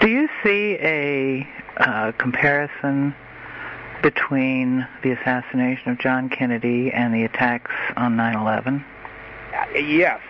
[0.00, 3.14] Do you see a uh, comparison
[4.00, 8.84] between the assassination of John Kennedy and the attacks on 9/11?
[9.52, 10.20] Uh, yes,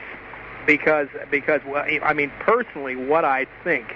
[0.67, 1.61] because because
[2.03, 3.95] I mean personally, what I think,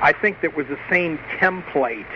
[0.00, 2.06] I think that was the same template.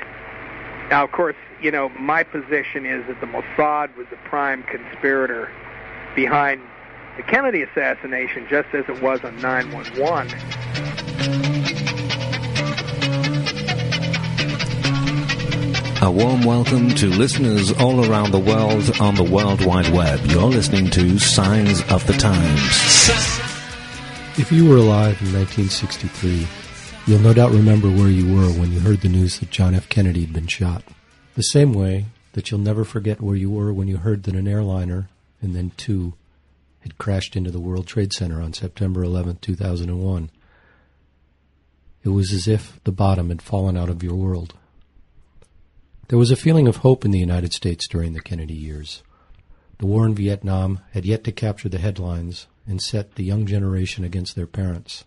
[0.89, 5.51] Now, of course, you know my position is that the Mossad was the prime conspirator
[6.15, 6.63] behind
[7.19, 10.66] the Kennedy assassination, just as it was on 911.
[16.07, 20.25] A warm welcome to listeners all around the world on the World Wide Web.
[20.27, 23.09] You're listening to Signs of the Times.
[24.39, 26.47] If you were alive in 1963,
[27.09, 29.89] you'll no doubt remember where you were when you heard the news that John F.
[29.89, 30.85] Kennedy had been shot.
[31.35, 34.47] The same way that you'll never forget where you were when you heard that an
[34.47, 35.09] airliner,
[35.43, 36.13] and then two,
[36.83, 40.31] had crashed into the World Trade Center on September 11, 2001.
[42.05, 44.55] It was as if the bottom had fallen out of your world.
[46.09, 49.03] There was a feeling of hope in the United States during the Kennedy years.
[49.79, 54.05] The war in Vietnam had yet to capture the headlines and set the young generation
[54.05, 55.05] against their parents.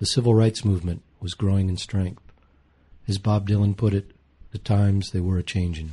[0.00, 2.20] The civil rights movement was growing in strength.
[3.08, 4.10] As Bob Dylan put it,
[4.50, 5.92] the times they were a changin'.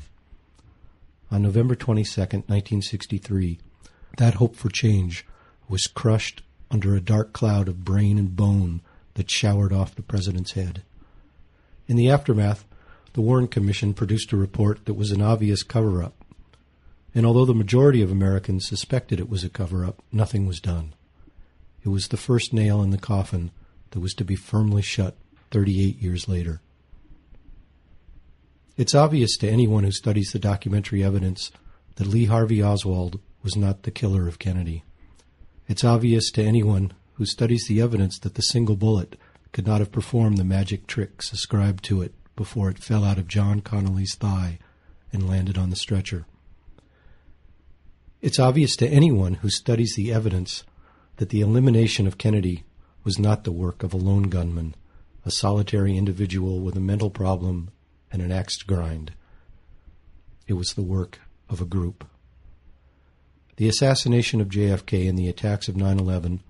[1.32, 3.60] On November 22, 1963,
[4.18, 5.26] that hope for change
[5.70, 8.82] was crushed under a dark cloud of brain and bone
[9.14, 10.84] that showered off the president's head.
[11.88, 12.66] In the aftermath,
[13.14, 16.14] the Warren Commission produced a report that was an obvious cover up.
[17.16, 20.94] And although the majority of Americans suspected it was a cover up, nothing was done.
[21.84, 23.52] It was the first nail in the coffin
[23.92, 25.16] that was to be firmly shut
[25.52, 26.62] 38 years later.
[28.78, 31.52] It's obvious to anyone who studies the documentary evidence
[31.96, 34.84] that Lee Harvey Oswald was not the killer of Kennedy.
[35.68, 39.18] It's obvious to anyone who studies the evidence that the single bullet
[39.52, 43.28] could not have performed the magic tricks ascribed to it before it fell out of
[43.28, 44.60] John Connally's thigh
[45.12, 46.26] and landed on the stretcher.
[48.22, 50.64] It's obvious to anyone who studies the evidence
[51.18, 52.64] that the elimination of Kennedy
[53.04, 54.74] was not the work of a lone gunman,
[55.26, 57.72] a solitary individual with a mental problem
[58.10, 59.12] and an axe to grind.
[60.48, 61.20] It was the work
[61.50, 62.08] of a group.
[63.58, 66.42] The assassination of JFK and the attacks of 9 11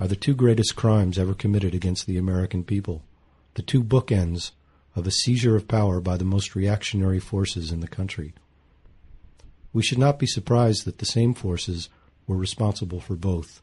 [0.00, 3.02] are the two greatest crimes ever committed against the American people,
[3.52, 4.52] the two bookends
[4.96, 8.34] of a seizure of power by the most reactionary forces in the country.
[9.72, 11.90] We should not be surprised that the same forces
[12.26, 13.60] were responsible for both.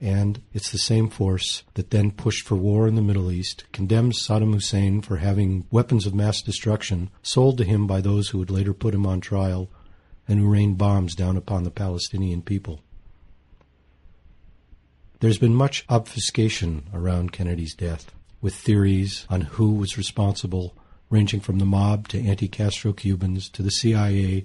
[0.00, 4.14] And it's the same force that then pushed for war in the Middle East, condemned
[4.14, 8.50] Saddam Hussein for having weapons of mass destruction sold to him by those who would
[8.50, 9.70] later put him on trial,
[10.26, 12.80] and who rained bombs down upon the Palestinian people.
[15.20, 18.10] There's been much obfuscation around Kennedy's death
[18.44, 20.76] with theories on who was responsible,
[21.08, 24.44] ranging from the mob to anti Castro Cubans to the CIA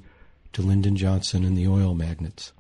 [0.54, 2.54] to Lyndon Johnson and the oil magnates.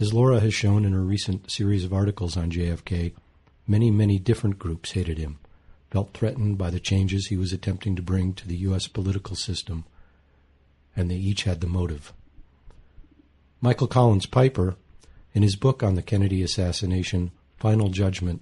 [0.00, 3.12] As Laura has shown in her recent series of articles on JFK,
[3.66, 5.38] many, many different groups hated him,
[5.90, 8.86] felt threatened by the changes he was attempting to bring to the U.S.
[8.86, 9.84] political system,
[10.96, 12.14] and they each had the motive.
[13.60, 14.76] Michael Collins Piper,
[15.34, 18.40] in his book on the Kennedy assassination, Final Judgment,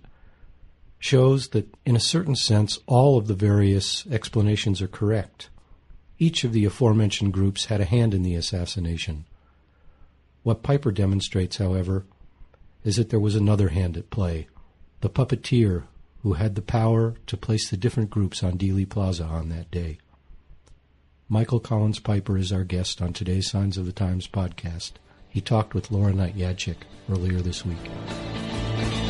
[1.00, 5.48] shows that, in a certain sense, all of the various explanations are correct.
[6.18, 9.24] Each of the aforementioned groups had a hand in the assassination.
[10.42, 12.04] What Piper demonstrates, however,
[12.84, 14.46] is that there was another hand at play
[15.00, 15.84] the puppeteer
[16.22, 19.96] who had the power to place the different groups on Dealey Plaza on that day.
[21.26, 24.92] Michael Collins Piper is our guest on today's Signs of the Times podcast.
[25.30, 26.76] He talked with Laura Knight Jadczyk
[27.08, 29.09] earlier this week.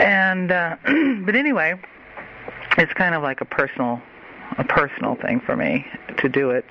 [0.00, 0.76] And uh
[1.24, 1.74] but anyway,
[2.78, 4.00] it's kind of like a personal
[4.58, 5.86] a personal thing for me
[6.18, 6.70] to do it.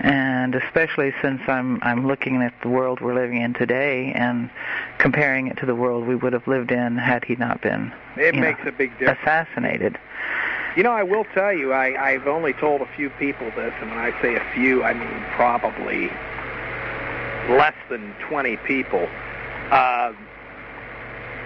[0.00, 4.50] And especially since I'm I'm looking at the world we're living in today and
[4.98, 8.34] comparing it to the world we would have lived in had he not been It
[8.34, 9.18] you know, makes a big difference.
[9.22, 9.98] assassinated.
[10.76, 13.90] You know, I will tell you, I, I've only told a few people this, and
[13.90, 16.08] when I say a few, I mean probably
[17.58, 19.06] less than 20 people,
[19.70, 20.14] uh,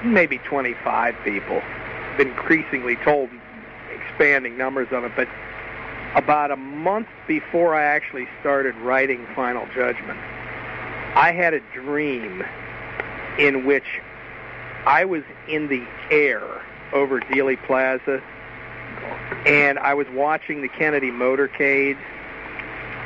[0.04, 1.62] maybe 25 people.
[2.19, 3.31] Increasingly told
[3.94, 5.28] expanding numbers of it, but
[6.14, 10.19] about a month before I actually started writing Final Judgment,
[11.14, 12.43] I had a dream
[13.38, 13.84] in which
[14.87, 16.43] I was in the air
[16.93, 18.22] over Dealey Plaza
[19.46, 21.96] and I was watching the Kennedy motorcade,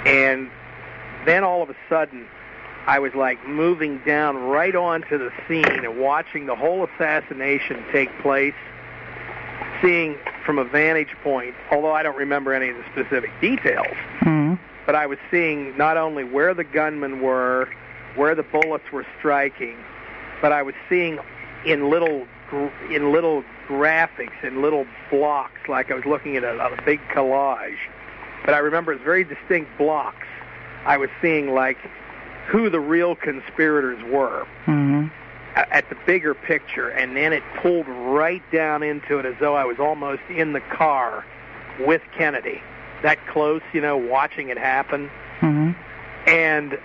[0.06, 0.50] and
[1.26, 2.26] then all of a sudden,
[2.86, 8.10] I was like moving down right onto the scene and watching the whole assassination take
[8.20, 8.54] place,
[9.82, 14.54] seeing from a vantage point, although I don't remember any of the specific details, hmm
[14.86, 17.68] but I was seeing not only where the gunmen were,
[18.16, 19.76] where the bullets were striking,
[20.42, 21.20] but I was seeing
[21.64, 22.26] in little
[22.90, 27.78] in little graphics in little blocks, like I was looking at a, a big collage.
[28.44, 30.26] But I remember it's very distinct blocks.
[30.84, 31.78] I was seeing like
[32.50, 35.06] who the real conspirators were hmm
[35.56, 39.64] at the bigger picture, and then it pulled right down into it as though I
[39.64, 41.25] was almost in the car
[41.81, 42.62] with Kennedy,
[43.02, 45.11] that close, you know, watching it happen.
[45.41, 45.73] Hmm
[46.26, 46.79] and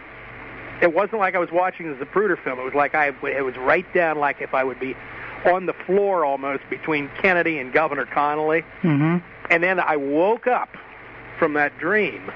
[0.82, 2.60] it wasn't like I was watching the Zapruder film.
[2.60, 4.96] It was like I it was right down like if I would be
[5.46, 8.64] on the floor almost between Kennedy and Governor Connally.
[8.82, 9.18] hmm
[9.50, 10.70] And then I woke up
[11.38, 12.32] from that dream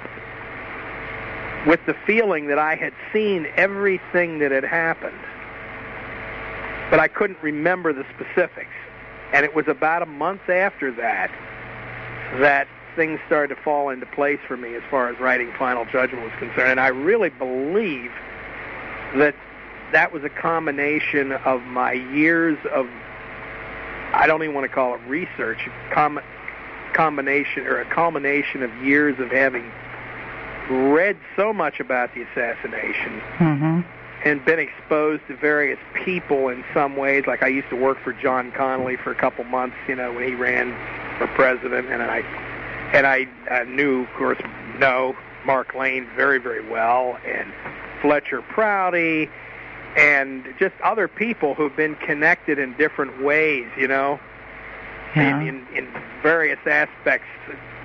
[1.67, 5.19] with the feeling that I had seen everything that had happened.
[6.89, 8.69] But I couldn't remember the specifics.
[9.33, 11.31] And it was about a month after that
[12.39, 16.23] that things started to fall into place for me as far as writing Final Judgment
[16.23, 16.71] was concerned.
[16.71, 18.11] And I really believe
[19.15, 19.35] that
[19.91, 22.87] that was a combination of my years of,
[24.13, 26.21] I don't even want to call it research, com-
[26.93, 29.71] combination or a culmination of years of having
[30.69, 33.81] read so much about the assassination hmm
[34.25, 37.23] and been exposed to various people in some ways.
[37.25, 40.27] Like I used to work for John Connally for a couple months, you know, when
[40.27, 40.75] he ran
[41.17, 42.17] for president, and I
[42.91, 44.37] and I uh, knew, of course,
[44.77, 47.53] know Mark Lane very, very well, and
[48.01, 49.29] Fletcher Prouty,
[49.95, 54.19] and just other people who've been connected in different ways, you know,
[55.15, 55.39] Yeah.
[55.39, 55.87] in, in, in
[56.21, 57.27] various aspects,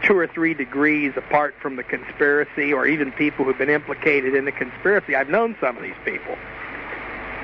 [0.05, 4.45] two or three degrees apart from the conspiracy, or even people who've been implicated in
[4.45, 5.15] the conspiracy.
[5.17, 6.37] I've known some of these people.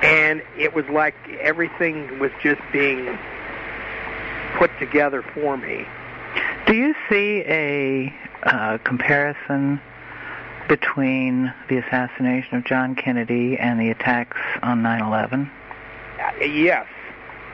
[0.01, 3.17] And it was like everything was just being
[4.57, 5.85] put together for me.
[6.65, 9.79] Do you see a uh, comparison
[10.67, 15.49] between the assassination of John Kennedy and the attacks on 9/11?
[16.19, 16.87] Uh, Yes,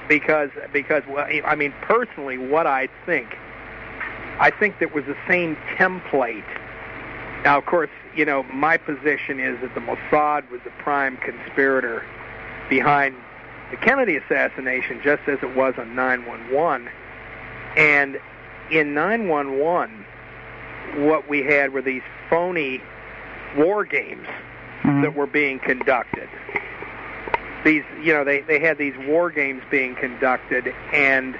[0.07, 3.37] because because well, I mean personally, what I think,
[4.39, 6.45] I think that was the same template.
[7.43, 12.03] Now, of course, you know my position is that the Mossad was the prime conspirator
[12.69, 13.15] behind
[13.71, 16.89] the Kennedy assassination, just as it was on 9/11,
[17.75, 18.19] and
[18.71, 20.05] in 9/11,
[20.95, 22.81] what we had were these phony
[23.55, 24.27] war games
[24.83, 25.01] Mhm.
[25.01, 26.29] that were being conducted.
[27.63, 31.37] These, you know, they they had these war games being conducted, and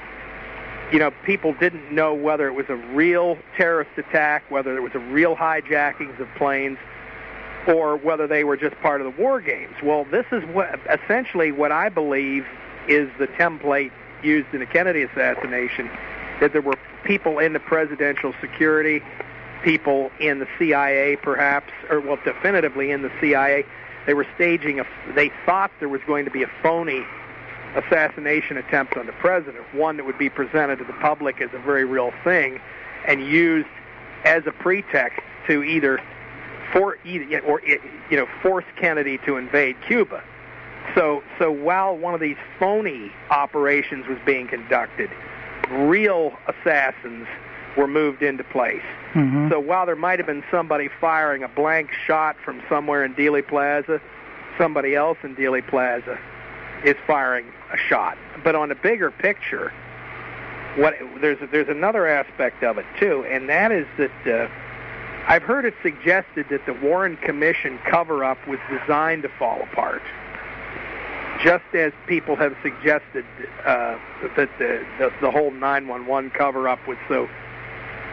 [0.92, 4.94] you know, people didn't know whether it was a real terrorist attack, whether it was
[4.96, 6.78] a real hijackings of planes,
[7.68, 9.76] or whether they were just part of the war games.
[9.84, 12.46] Well, this is what essentially what I believe
[12.88, 13.92] is the template
[14.24, 15.90] used in the Kennedy assassination.
[16.40, 19.02] That there were people in the presidential security,
[19.64, 23.66] people in the CIA, perhaps, or well, definitively in the CIA.
[24.06, 24.86] They were staging a.
[25.16, 27.06] They thought there was going to be a phony
[27.76, 31.60] assassination attempt on the president, one that would be presented to the public as a
[31.60, 32.60] very real thing,
[33.06, 33.68] and used
[34.26, 36.00] as a pretext to either
[36.74, 40.24] for either or you know force Kennedy to invade Cuba.
[40.96, 45.10] So so while one of these phony operations was being conducted,
[45.70, 47.28] real assassins
[47.78, 48.82] were moved into place.
[49.14, 49.50] Mm-hmm.
[49.50, 53.48] So while there might have been somebody firing a blank shot from somewhere in Dealey
[53.48, 54.02] Plaza,
[54.58, 56.20] somebody else in Dealey Plaza
[56.84, 58.18] is firing a shot.
[58.44, 59.72] But on the bigger picture,
[60.76, 64.50] what there's there's another aspect of it too, and that is that uh,
[65.28, 70.04] I've heard it suggested that the Warren Commission cover-up was designed to fall apart,
[71.44, 73.26] just as people have suggested
[73.66, 73.98] uh,
[74.36, 77.28] that the, the the whole 911 cover-up was so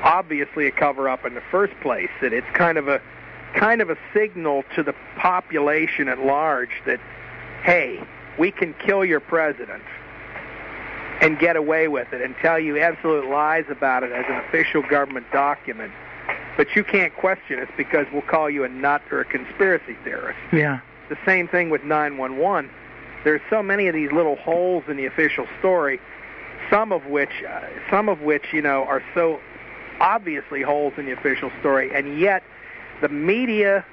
[0.03, 2.11] obviously a cover-up in the first place.
[2.23, 3.01] That it's kind of a
[3.55, 7.01] kind of a signal to the population at large that,
[7.63, 8.03] hey,
[8.39, 9.83] we can kill your president
[11.21, 14.83] and get away with it and tell you absolute lies about it as an official
[14.83, 15.93] government document.
[16.57, 20.39] But you can't question us because we'll call you a nut or a conspiracy theorist.
[20.53, 20.81] Yeah.
[21.09, 22.71] The same thing with 911.
[23.25, 26.01] There's so many of these little holes in the official story,
[26.71, 27.61] some of which, uh,
[27.91, 29.41] some of which you know, are so
[30.01, 32.43] obviously holes in the official story, and yet
[33.01, 33.85] the media,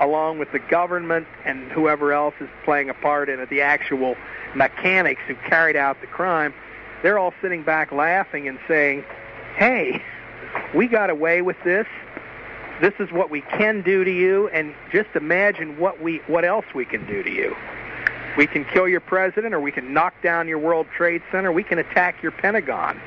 [0.00, 4.16] along with the government and whoever else is playing a part in it, the actual
[4.54, 6.54] mechanics who carried out the crime,
[7.02, 9.04] they're all sitting back laughing and saying,
[9.56, 10.02] "Hey,
[10.74, 11.86] we got away with this.
[12.80, 16.66] This is what we can do to you, and just imagine what we what else
[16.74, 17.56] we can do to you.
[18.36, 21.52] We can kill your president, or we can knock down your World Trade Center.
[21.52, 23.00] We can attack your Pentagon,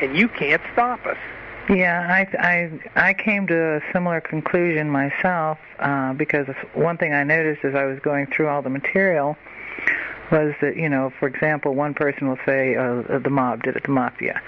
[0.00, 1.18] and you can't stop us."
[1.68, 7.22] Yeah, I I I came to a similar conclusion myself uh, because one thing I
[7.22, 9.36] noticed as I was going through all the material
[10.32, 13.84] was that you know, for example, one person will say uh, the mob did it,
[13.84, 14.40] the mafia,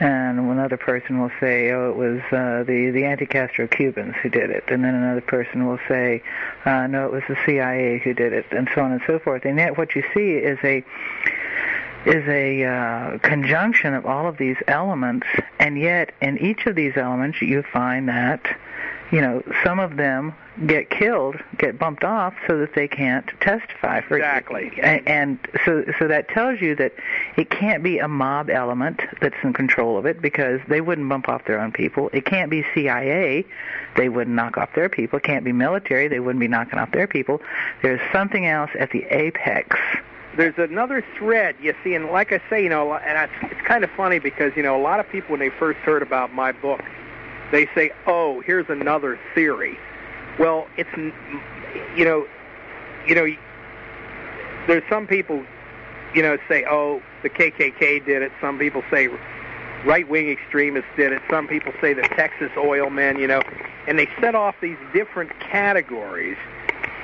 [0.00, 4.50] and another person will say, oh, it was uh, the the anti-Castro Cubans who did
[4.50, 6.22] it, and then another person will say,
[6.64, 9.44] uh, no, it was the CIA who did it, and so on and so forth.
[9.44, 10.82] And yet, what you see is a
[12.06, 15.26] is a uh, conjunction of all of these elements,
[15.58, 18.44] and yet in each of these elements you find that,
[19.10, 20.34] you know, some of them
[20.66, 24.00] get killed, get bumped off, so that they can't testify.
[24.00, 24.72] For, Exactly.
[24.82, 26.92] And, and so, so that tells you that
[27.36, 31.28] it can't be a mob element that's in control of it because they wouldn't bump
[31.28, 32.10] off their own people.
[32.12, 33.44] It can't be CIA;
[33.96, 35.18] they wouldn't knock off their people.
[35.18, 37.40] It can't be military; they wouldn't be knocking off their people.
[37.82, 39.76] There's something else at the apex
[40.36, 43.84] there's another thread you see, and like I say, you know, and it's, it's kind
[43.84, 46.52] of funny because you know a lot of people when they first heard about my
[46.52, 46.80] book,
[47.50, 49.78] they say, "Oh, here's another theory."
[50.38, 50.90] Well, it's
[51.96, 52.26] you know,
[53.06, 53.26] you know,
[54.66, 55.44] there's some people,
[56.14, 59.08] you know, say, "Oh, the KKK did it." Some people say
[59.84, 61.20] right-wing extremists did it.
[61.28, 63.42] Some people say the Texas oil men, you know,
[63.86, 66.36] and they set off these different categories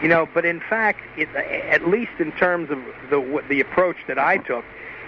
[0.03, 2.79] you know, but in fact, it, at least in terms of
[3.11, 4.65] the the approach that I took,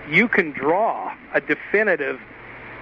[0.08, 2.20] you can draw a definitive.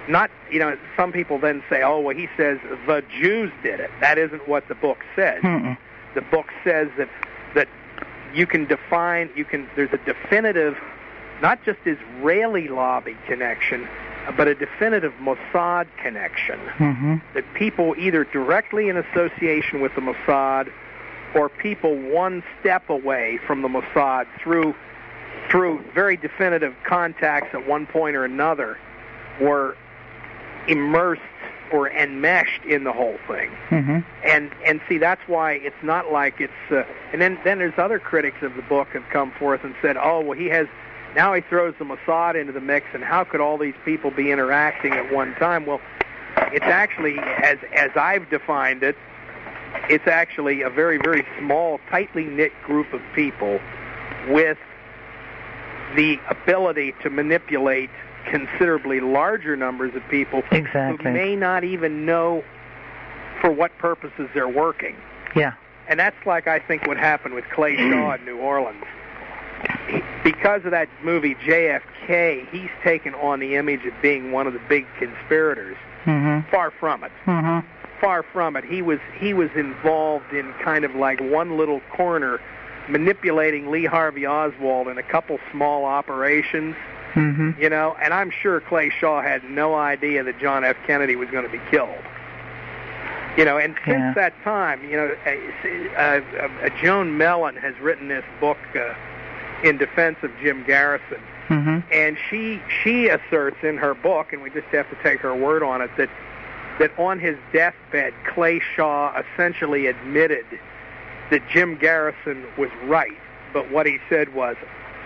[0.07, 3.91] Not, you know, some people then say, "Oh, well, he says the Jews did it."
[4.01, 5.43] That isn't what the book says.
[5.43, 5.77] Mm-mm.
[6.15, 7.09] The book says that
[7.53, 7.67] that
[8.33, 9.69] you can define, you can.
[9.75, 10.77] There's a definitive,
[11.41, 13.87] not just Israeli lobby connection,
[14.35, 16.59] but a definitive Mossad connection.
[16.77, 17.15] Mm-hmm.
[17.35, 20.71] That people either directly in association with the Mossad
[21.35, 24.75] or people one step away from the Mossad through
[25.49, 28.77] through very definitive contacts at one point or another
[29.41, 29.75] were
[30.67, 31.21] immersed
[31.71, 33.51] or enmeshed in the whole thing.
[33.69, 33.99] Mm-hmm.
[34.23, 37.99] And and see that's why it's not like it's uh, and then then there's other
[37.99, 40.67] critics of the book have come forth and said, "Oh, well he has
[41.15, 44.31] now he throws the Mossad into the mix and how could all these people be
[44.31, 45.81] interacting at one time?" Well,
[46.51, 48.95] it's actually as as I've defined it,
[49.89, 53.59] it's actually a very, very small, tightly knit group of people
[54.27, 54.57] with
[55.95, 57.89] the ability to manipulate
[58.29, 61.03] considerably larger numbers of people Exactly.
[61.05, 62.43] who may not even know
[63.41, 64.95] for what purposes they're working.
[65.35, 65.53] Yeah.
[65.87, 68.83] And that's like I think what happened with Clay Shaw in New Orleans.
[69.87, 74.53] He- Because of that movie JFK, he's taken on the image of being one of
[74.53, 75.77] the big conspirators.
[76.05, 76.49] Mm-hmm.
[76.51, 77.67] Far from it Mm-hmm.
[78.01, 78.63] Far from it.
[78.63, 82.39] He was he was involved in kind of like one little corner,
[82.87, 86.75] manipulating Lee Harvey Oswald in a couple small operations,
[87.15, 87.59] Mm-hmm.
[87.61, 87.95] you know.
[88.01, 90.75] And I'm sure Clay Shaw had no idea that John F.
[90.85, 92.03] Kennedy was going to be killed.
[93.37, 94.13] You know, and since Yeah.
[94.15, 96.21] that time, you know, uh, uh,
[96.65, 98.93] uh, Joan Mellen has written this book uh,
[99.63, 101.79] in defense of Jim Garrison, Mm-hmm.
[101.91, 105.63] and she she asserts in her book, and we just have to take her word
[105.63, 106.09] on it that
[106.79, 110.45] that on his deathbed, Clay Shaw essentially admitted
[111.29, 113.17] that Jim Garrison was right,
[113.53, 114.55] but what he said was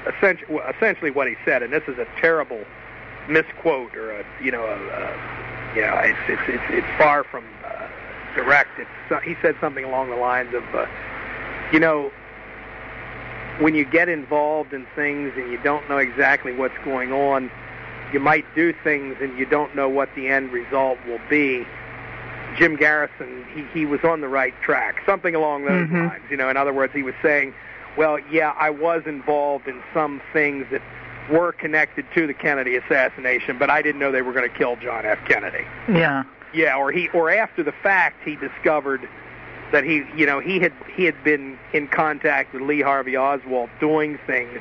[0.07, 2.63] essentially, what he said, and this is a terrible
[3.29, 7.45] misquote or a you know a, a you know it's it's it's, it's far from
[7.65, 7.87] uh,
[8.35, 8.69] direct.
[8.77, 10.85] It's he said something along the lines of uh,
[11.71, 12.11] you know
[13.59, 17.51] when you get involved in things and you don't know exactly what's going on,
[18.13, 21.65] you might do things and you don't know what the end result will be.
[22.57, 26.07] Jim Garrison, he, he was on the right track, something along those Mhm.
[26.09, 26.23] lines.
[26.29, 27.53] You know, in other words, he was saying,
[27.97, 30.81] well, yeah, I was involved in some things that
[31.31, 34.75] were connected to the Kennedy assassination, but I didn't know they were going to kill
[34.75, 35.17] John F.
[35.27, 35.65] Kennedy.
[35.91, 36.23] Yeah.
[36.53, 39.01] Yeah, or he or after the fact he discovered
[39.71, 43.71] that he you know he had he had been in contact with Lee Harvey Oswald
[43.79, 44.59] doing things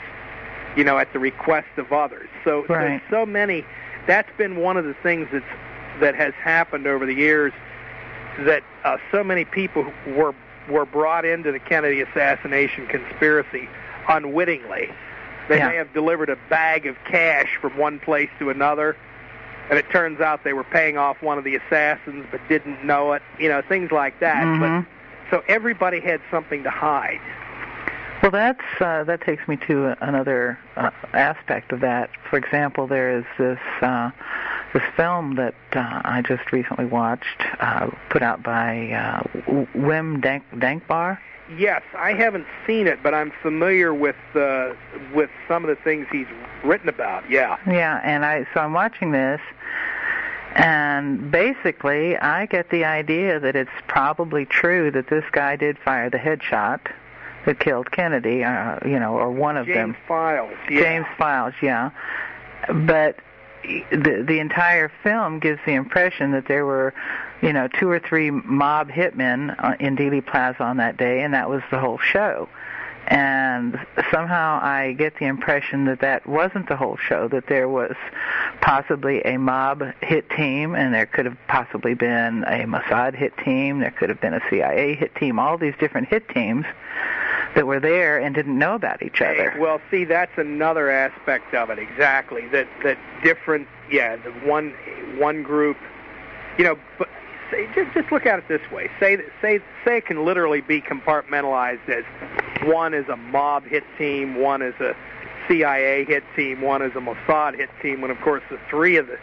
[0.76, 2.28] you know at the request of others.
[2.44, 3.00] So Right.
[3.10, 3.64] so so many
[4.06, 5.44] that's been one of the things that's
[6.00, 7.52] that has happened over the years
[8.40, 10.34] that uh, so many people were
[10.68, 13.68] were brought into the Kennedy assassination conspiracy
[14.08, 14.88] unwittingly.
[15.48, 15.68] They Yeah.
[15.68, 18.96] may have delivered a bag of cash from one place to another
[19.70, 23.12] and it turns out they were paying off one of the assassins but didn't know
[23.12, 23.22] it.
[23.38, 24.44] You know, things like that.
[24.44, 24.86] Mhm.
[25.30, 27.20] But so everybody had something to hide.
[28.22, 32.08] Well, that's uh, that takes me to another uh, aspect of that.
[32.30, 34.12] For example, there is this uh,
[34.72, 39.22] this film that uh, I just recently watched, uh, put out by uh,
[39.74, 41.18] Wim Dank- Dankbaar.
[41.58, 44.74] Yes, I haven't seen it, but I'm familiar with uh,
[45.12, 46.28] with some of the things he's
[46.62, 47.28] written about.
[47.28, 47.56] Yeah.
[47.66, 49.40] Yeah, and I so I'm watching this,
[50.54, 56.08] and basically I get the idea that it's probably true that this guy did fire
[56.08, 56.80] the headshot
[57.46, 59.92] that killed Kennedy, uh, you know, or one of James them.
[59.92, 60.58] James Files.
[60.70, 60.80] Yeah.
[60.80, 61.90] James Files, yeah.
[62.68, 63.16] But
[63.62, 66.94] the the entire film gives the impression that there were,
[67.40, 71.34] you know, two or three mob hitmen uh, in Dealey Plaza on that day, and
[71.34, 72.48] that was the whole show.
[73.08, 77.96] And somehow I get the impression that that wasn't the whole show, that there was
[78.60, 83.80] possibly a mob hit team, and there could have possibly been a Mossad hit team,
[83.80, 86.64] there could have been a CIA hit team, all these different hit teams
[87.54, 89.54] that were there and didn't know about each other.
[89.58, 91.78] Well, see, that's another aspect of it.
[91.78, 92.48] Exactly.
[92.48, 93.68] That that different.
[93.90, 94.74] Yeah, the one
[95.18, 95.76] one group.
[96.58, 97.08] You know, but
[97.50, 98.90] say, just just look at it this way.
[98.98, 102.04] Say that say say it can literally be compartmentalized as
[102.66, 104.96] one is a mob hit team, one is a
[105.48, 109.06] CIA hit team, one is a Mossad hit team, when of course the three of
[109.06, 109.18] the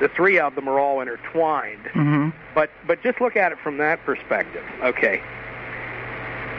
[0.00, 1.86] the three of them are all intertwined.
[1.92, 4.64] hmm But but just look at it from that perspective.
[4.82, 5.22] Okay.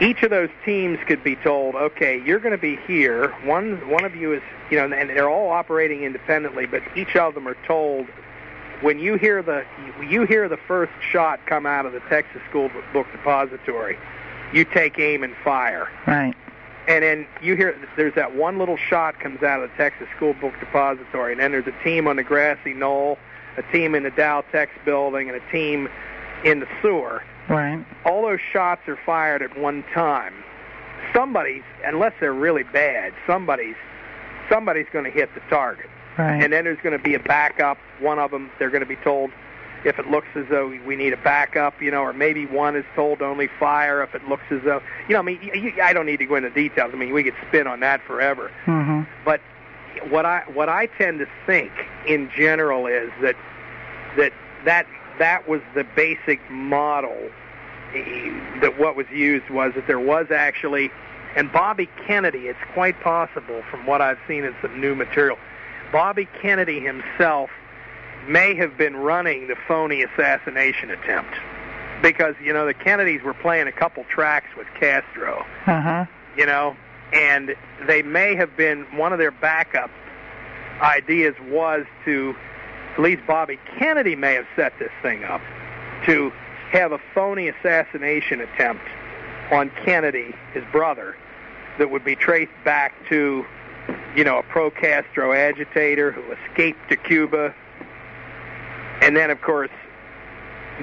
[0.00, 3.30] Each of those teams could be told, okay, you're going to be here.
[3.44, 7.34] One one of you is, you know, and they're all operating independently, but each of
[7.34, 8.06] them are told
[8.80, 9.64] when you hear the
[10.08, 13.98] you hear the first shot come out of the Texas School Book Depository,
[14.52, 15.88] you take aim and fire.
[16.06, 16.34] Right.
[16.86, 20.34] And then you hear there's that one little shot comes out of the Texas School
[20.34, 23.18] Book Depository, and then there's a team on the grassy knoll,
[23.56, 25.88] a team in the Dow Tex building, and a team
[26.44, 27.22] in the sewer.
[27.48, 27.84] Right.
[28.04, 30.34] All those shots are fired at one time.
[31.14, 33.76] Somebody's, unless they're really bad, somebody's
[34.50, 36.42] somebody's going to hit the target, Right.
[36.42, 37.76] and then there's going to be a backup.
[38.00, 39.30] One of them, they're going to be told
[39.84, 42.84] if it looks as though we need a backup, you know, or maybe one is
[42.96, 46.06] told only fire if it looks as though, you know, I mean, you, I don't
[46.06, 46.90] need to go into details.
[46.92, 48.50] I mean, we could spin on that forever.
[48.64, 49.40] hmm But
[50.10, 51.72] what I what I tend to think
[52.06, 53.36] in general is that
[54.16, 54.32] that
[54.64, 54.86] that
[55.18, 57.16] that was the basic model
[57.94, 60.90] eh, that what was used was that there was actually
[61.36, 65.38] and Bobby Kennedy it's quite possible from what I've seen in some new material
[65.92, 67.50] Bobby Kennedy himself
[68.26, 71.34] may have been running the phony assassination attempt
[72.02, 76.04] because you know the Kennedys were playing a couple tracks with Castro Uh-huh.
[76.36, 76.76] you know,
[77.12, 77.54] and
[77.86, 79.90] they may have been one of their backup
[80.80, 82.34] ideas was to
[82.98, 85.40] at least Bobby Kennedy may have set this thing up
[86.04, 86.32] to
[86.72, 88.82] have a phony assassination attempt
[89.52, 91.16] on Kennedy, his brother,
[91.78, 93.46] that would be traced back to,
[94.16, 97.54] you know, a pro-Castro agitator who escaped to Cuba,
[99.00, 99.70] and then of course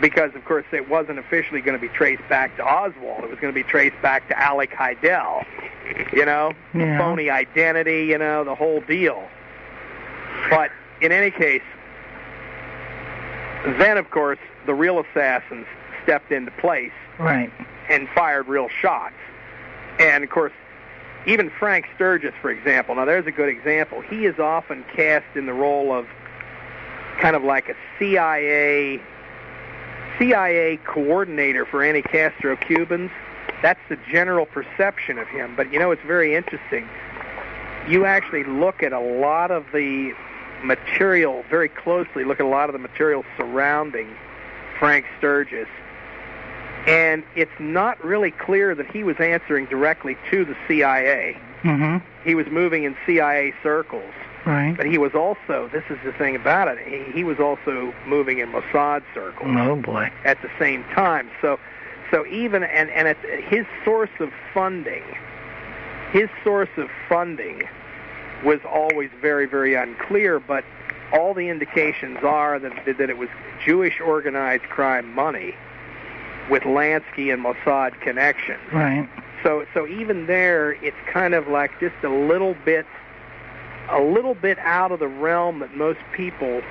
[0.01, 3.23] because of course it wasn't officially going to be traced back to Oswald.
[3.23, 5.45] It was going to be traced back to Alek Hidell.
[6.11, 6.97] You know, Yeah.
[6.97, 8.05] phony identity.
[8.05, 9.23] You know, the whole deal.
[10.49, 11.61] But in any case,
[13.79, 15.65] then of course the real assassins
[16.03, 17.51] stepped into place Right.
[17.89, 19.15] and fired real shots.
[19.99, 20.51] And of course,
[21.25, 22.93] even Frank Sturgis, for example.
[22.95, 24.01] Now, there's a good example.
[24.01, 26.05] He is often cast in the role of
[27.19, 29.01] kind of like a CIA
[30.19, 33.11] CIA coordinator for anti-Castro Cubans.
[33.61, 35.53] That's the general perception of him.
[35.55, 36.87] But you know, it's very interesting.
[37.87, 40.13] You actually look at a lot of the
[40.63, 42.23] material very closely.
[42.23, 44.15] Look at a lot of the material surrounding
[44.79, 45.67] Frank Sturgis,
[46.87, 51.37] and it's not really clear that he was answering directly to the CIA.
[51.63, 52.05] Mm-hmm.
[52.27, 54.13] He was moving in CIA circles.
[54.45, 54.77] Right.
[54.77, 58.37] But he was also, this is the thing about it, he, he was also moving
[58.37, 60.11] in Mossad circles Oh boy.
[60.23, 61.31] at the same time.
[61.41, 61.59] So,
[62.11, 65.01] so even and and his source of funding,
[66.11, 67.63] his source of funding
[68.45, 70.39] was always very very unclear.
[70.39, 70.63] But
[71.11, 73.29] all the indications are that that it was
[73.63, 75.53] Jewish organized crime money
[76.49, 78.61] with Lansky and Mossad connections.
[78.71, 79.09] Right.
[79.43, 82.85] So so even there, it's kind of like just a little bit,
[83.89, 86.61] a little bit out of the realm that most people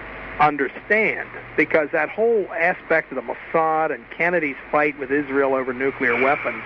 [0.41, 6.21] understand, because that whole aspect of the Mossad and Kennedy's fight with Israel over nuclear
[6.21, 6.63] weapons,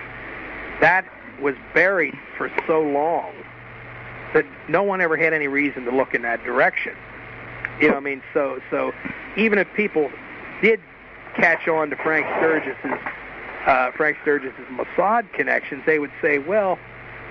[0.81, 1.05] that
[1.40, 3.33] was buried for so long
[4.34, 6.94] that no one ever had any reason to look in that direction.
[7.80, 8.92] You know, I mean, so so
[9.36, 10.10] even if people
[10.60, 10.80] did
[11.36, 13.00] catch on to Frank Sturgis's
[13.66, 16.78] uh, Frank Sturgis's Mossad connections, they would say, well,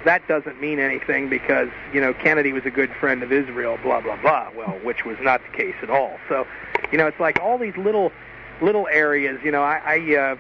[0.06, 4.00] that doesn't mean anything because you know Kennedy was a good friend of Israel, blah
[4.00, 4.50] blah blah.
[4.56, 6.18] Well, which was not the case at all.
[6.30, 6.48] So,
[6.92, 8.12] you know, it's like all these little
[8.62, 9.40] little areas.
[9.44, 9.82] You know, I.
[9.86, 10.36] I uh,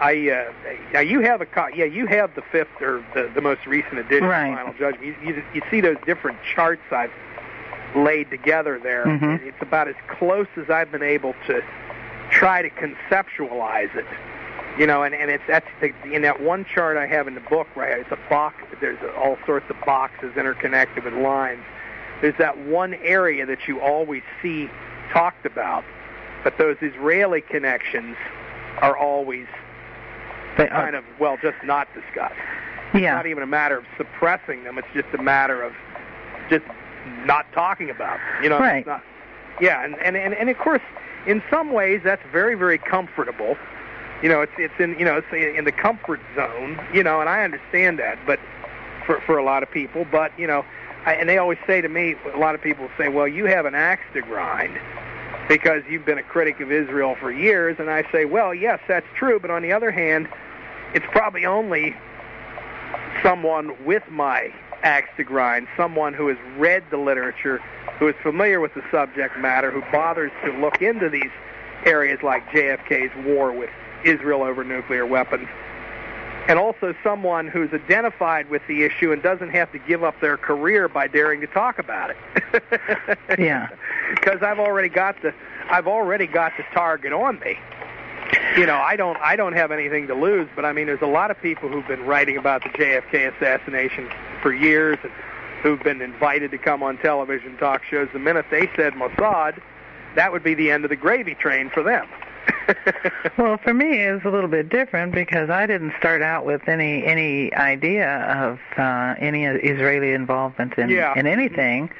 [0.00, 0.52] I uh,
[0.94, 3.98] now you have a co- yeah you have the fifth or the, the most recent
[3.98, 4.50] edition Right.
[4.50, 5.16] of Final Judgment.
[5.22, 7.12] You, you you see those different charts I've
[7.94, 9.04] laid together there.
[9.04, 9.46] Mm-hmm.
[9.46, 11.62] It's about as close as I've been able to
[12.30, 14.06] try to conceptualize it.
[14.78, 17.40] You know, and and it's that's the, in that one chart I have in the
[17.40, 17.66] book.
[17.76, 18.56] Right, it's a box.
[18.80, 21.62] There's all sorts of boxes interconnected with lines.
[22.22, 24.70] There's that one area that you always see
[25.12, 25.84] talked about,
[26.44, 28.16] but those Israeli connections
[28.78, 29.46] are always
[30.56, 32.34] They kind of well just not discussed.
[32.92, 33.14] It's yeah.
[33.14, 34.78] not even a matter of suppressing them.
[34.78, 35.72] It's just a matter of
[36.48, 36.64] just
[37.24, 38.42] not talking about them.
[38.42, 38.86] You know, Right.
[38.86, 39.02] Not,
[39.60, 40.82] yeah, and, and and and of course,
[41.26, 43.56] in some ways, that's very very comfortable.
[44.22, 46.80] You know, it's it's in you know it's in the comfort zone.
[46.92, 48.40] You know, and I understand that, but
[49.06, 50.64] for for a lot of people, but you know,
[51.06, 53.66] I, and they always say to me, a lot of people say, well, you have
[53.66, 54.78] an axe to grind
[55.50, 59.06] because you've been a critic of Israel for years, and I say, well, yes, that's
[59.16, 60.28] true, but on the other hand,
[60.94, 61.96] it's probably only
[63.20, 67.58] someone with my axe to grind, someone who has read the literature,
[67.98, 71.32] who is familiar with the subject matter, who bothers to look into these
[71.84, 73.70] areas like JFK's war with
[74.04, 75.48] Israel over nuclear weapons,
[76.50, 80.36] and also someone who's identified with the issue and doesn't have to give up their
[80.36, 82.16] career by daring to talk about it.
[83.38, 83.68] Yeah.
[84.10, 85.32] Because I've already got the
[85.70, 87.56] I've already got the target on me
[88.56, 91.06] you know, I don't I don't have anything to lose, but I mean there's a
[91.06, 94.08] lot of people who've been writing about the JFK assassination
[94.42, 95.12] for years and
[95.62, 98.08] who've been invited to come on television talk shows.
[98.12, 99.60] The minute they said Mossad,
[100.16, 102.08] that would be the end of the gravy train for them.
[103.36, 106.68] Well, for me, it was a little bit different because I didn't start out with
[106.68, 111.18] any any idea of uh, any Israeli involvement in Yeah.
[111.18, 111.90] in anything.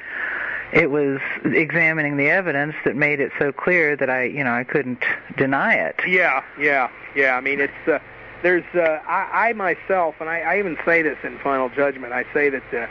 [0.71, 4.63] It was examining the evidence that made it so clear that I, you know, I
[4.63, 5.03] couldn't
[5.35, 5.99] deny it.
[6.07, 7.35] Yeah, yeah, yeah.
[7.35, 7.99] I mean, it's uh,
[8.41, 12.13] there's uh, I, I myself, and I, I even say this in Final Judgment.
[12.13, 12.87] I say that uh,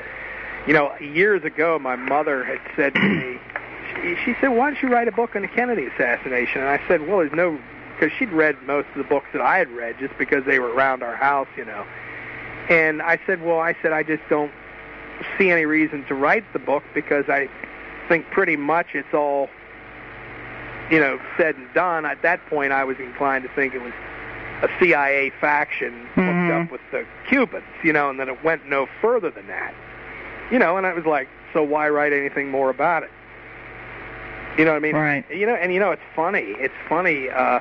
[0.67, 3.39] you know years ago, my mother had said to me,
[3.95, 6.81] she, she said, "Why don't you write a book on the Kennedy assassination?" And I
[6.89, 7.59] said, "Well, there's no."
[7.99, 10.73] Because she'd read most of the books that I had read, just because they were
[10.73, 11.85] around our house, you know.
[12.71, 14.53] And I said, "Well, I said I just don't
[15.37, 17.49] see any reason to write the book because I
[18.09, 19.51] think pretty much it's all
[20.91, 23.93] you know, said and done, at that point I was inclined to think it was
[24.63, 26.65] a CIA faction hooked Mhm.
[26.65, 29.73] up with the Cubans, you know, and then it went no further than that.
[30.51, 33.11] You know, and I was like, so why write anything more about it?
[34.61, 34.95] You know what I mean?
[34.95, 35.25] Right.
[35.31, 36.41] You know, and you know, it's funny.
[36.43, 37.31] It's funny.
[37.31, 37.61] Uh,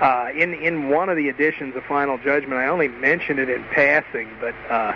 [0.00, 3.64] uh, in in one of the editions of Final Judgment, I only mentioned it in
[3.72, 4.94] passing, but uh,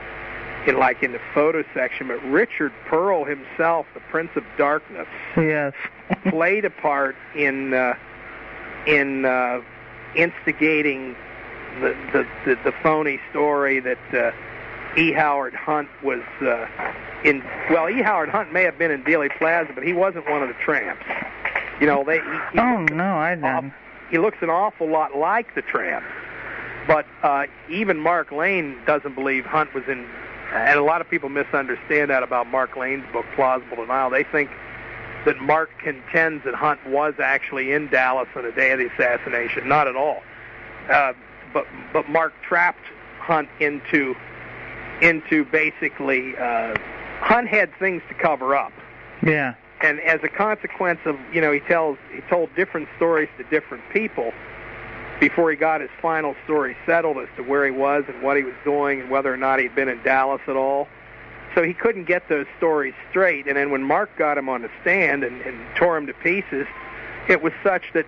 [0.68, 2.06] in like in the photo section.
[2.06, 5.72] But Richard Perle himself, the Prince of Darkness, Yes.
[6.28, 7.94] played a part in uh,
[8.86, 9.62] in uh,
[10.14, 11.16] instigating
[11.80, 14.30] the, the the the phony story that uh,
[14.96, 15.12] E.
[15.12, 16.66] Howard Hunt was uh,
[17.24, 17.42] in.
[17.70, 18.02] Well, E.
[18.02, 21.04] Howard Hunt may have been in Dealey Plaza, but he wasn't one of the tramps.
[21.80, 22.18] You know, they.
[22.18, 23.74] He, he oh no, I off- didn't.
[24.10, 26.04] he looks an awful lot like the tramp.
[26.86, 30.06] But uh, even Mark Lane doesn't believe Hunt was in,
[30.54, 34.08] and a lot of people misunderstand that about Mark Lane's book, Plausible Denial.
[34.10, 34.50] They think
[35.24, 39.68] that Mark contends that Hunt was actually in Dallas on the day of the assassination.
[39.68, 40.22] Not at all.
[40.88, 41.12] Uh,
[41.52, 42.86] but but Mark trapped
[43.18, 44.14] Hunt into
[45.02, 46.74] into basically uh,
[47.20, 48.72] Hunt had things to cover up.
[49.22, 49.54] Yeah.
[49.80, 53.82] And as a consequence of you know he tells he told different stories to different
[53.92, 54.32] people
[55.20, 58.42] before he got his final story settled as to where he was and what he
[58.42, 60.88] was doing and whether or not he'd been in Dallas at all.
[61.54, 63.46] So he couldn't get those stories straight.
[63.46, 66.66] And then when Mark got him on the stand and, and tore him to pieces,
[67.28, 68.06] it was such that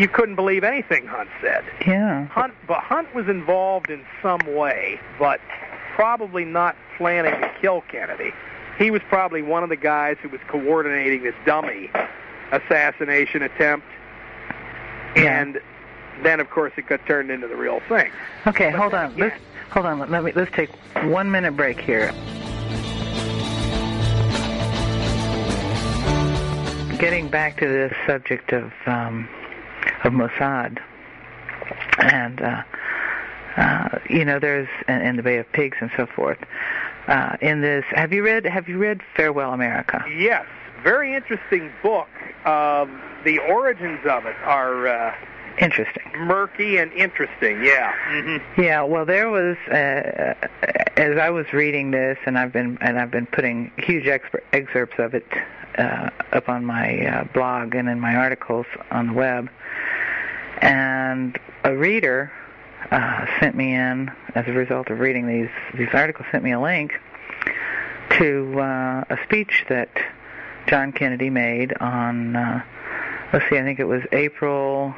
[0.00, 1.62] you couldn't believe anything Hunt said.
[1.86, 2.24] Yeah.
[2.28, 5.40] Hunt, but Hunt was involved in some way, but
[5.94, 8.32] probably not planning to kill Kennedy.
[8.78, 11.90] He was probably one of the guys who was coordinating this dummy
[12.50, 13.86] assassination attempt,
[15.14, 15.38] Yeah.
[15.42, 15.60] and
[16.22, 18.10] then of course it got turned into the real thing.
[18.46, 19.14] Okay, But hold on.
[19.16, 19.36] Let's
[19.70, 19.98] hold on.
[20.10, 20.70] Let me let's take
[21.04, 22.10] one minute break here.
[26.98, 29.28] Getting back to this subject of um,
[30.04, 30.78] of Mossad,
[31.98, 32.62] and uh,
[33.56, 36.38] uh, you know, there's in, in the Bay of Pigs and so forth.
[37.06, 40.04] Uh, in this, have you read Have you read Farewell America?
[40.16, 40.46] Yes,
[40.82, 42.08] very interesting book.
[42.46, 45.14] Um, the origins of it are uh,
[45.58, 46.04] Interesting.
[46.16, 47.62] murky and interesting.
[47.62, 47.92] Yeah.
[48.06, 50.34] hmm Yeah, well, there was uh,
[50.96, 55.14] as I was reading this, and I've been and I've been putting huge excerpts of
[55.14, 55.26] it
[55.76, 59.50] uh, up on my uh, blog and in my articles on the web.
[60.58, 62.32] And a reader
[62.90, 66.60] uh, sent me in, as a result of reading these these articles, sent me a
[66.60, 66.92] link
[68.18, 69.90] to uh, a speech that
[70.66, 72.36] John Kennedy made on.
[72.36, 72.62] Uh,
[73.32, 74.94] let's see, I think it was April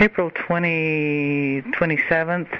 [0.00, 2.52] April 20, 27th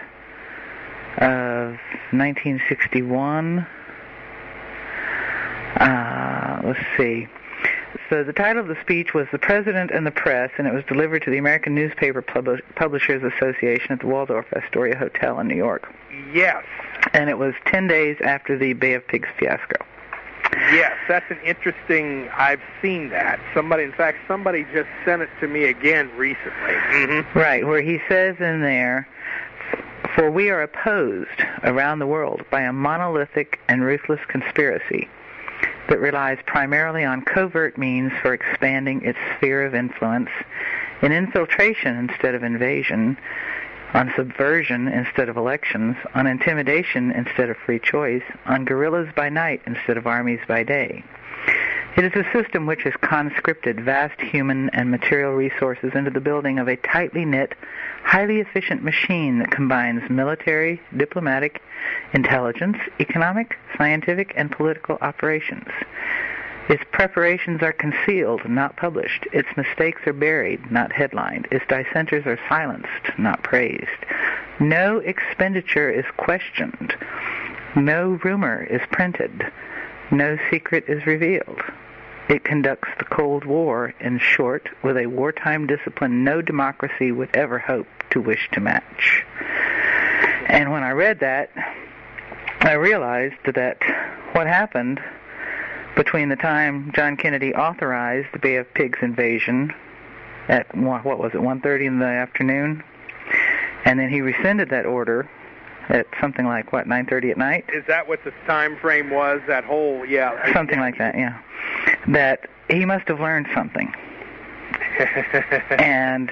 [1.19, 1.79] of
[2.11, 3.67] 1961.
[5.77, 7.29] Uh, let's see.
[8.11, 10.85] So the title of the speech was "The President and the Press," and it was
[10.85, 15.57] delivered to the American Newspaper Publi- Publishers Association at the Waldorf Astoria Hotel in New
[15.57, 15.93] York.
[16.33, 16.65] Yes.
[17.13, 19.77] And it was 10 days after the Bay of Pigs fiasco.
[20.73, 22.29] Yes, that's an interesting.
[22.35, 23.39] I've seen that.
[23.55, 26.73] Somebody, in fact, somebody just sent it to me again recently.
[26.73, 27.39] Mm-hmm.
[27.39, 29.07] Right, where he says in there,
[30.15, 35.09] For we are opposed around the world by a monolithic and ruthless conspiracy
[35.89, 40.31] that relies primarily on covert means for expanding its sphere of influence,
[41.03, 43.17] in infiltration instead of invasion,
[43.95, 49.63] on subversion instead of elections, on intimidation instead of free choice, on guerrillas by night
[49.67, 51.03] instead of armies by day.
[51.99, 56.61] It is a system which has conscripted vast human and material resources into the building
[56.61, 57.57] of a tightly knit,
[58.05, 61.61] highly efficient machine that combines military, diplomatic,
[62.13, 65.67] intelligence, economic, scientific, and political operations.
[66.69, 69.27] Its preparations are concealed, not published.
[69.33, 71.49] Its mistakes are buried, not headlined.
[71.51, 74.05] Its dissenters are silenced, not praised.
[74.61, 76.95] No expenditure is questioned.
[77.75, 79.51] No rumor is printed.
[80.13, 81.61] No secret is revealed.
[82.29, 87.59] It conducts the Cold War, in short, with a wartime discipline no democracy would ever
[87.59, 89.25] hope to wish to match.
[90.47, 91.51] And when I read that,
[92.61, 93.79] I realized that
[94.33, 95.01] what happened
[95.97, 99.73] between the time John Kennedy authorized the Bay of Pigs invasion
[100.49, 102.83] at what was it 1:30 in the afternoon,
[103.85, 105.29] and then he rescinded that order
[105.89, 109.41] at something like what 9:30 at night, Is that what the time frame was?
[109.47, 110.53] That whole yeah.
[110.53, 111.39] something like that, yeah.
[112.09, 113.93] That he must have learned something,
[115.71, 116.31] and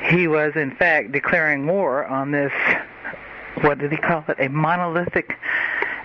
[0.00, 2.52] he was in fact declaring war on this.
[3.60, 4.36] What did he call it?
[4.40, 5.38] A monolithic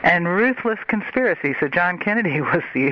[0.04, 1.56] and ruthless conspiracy.
[1.60, 2.92] So John Kennedy was the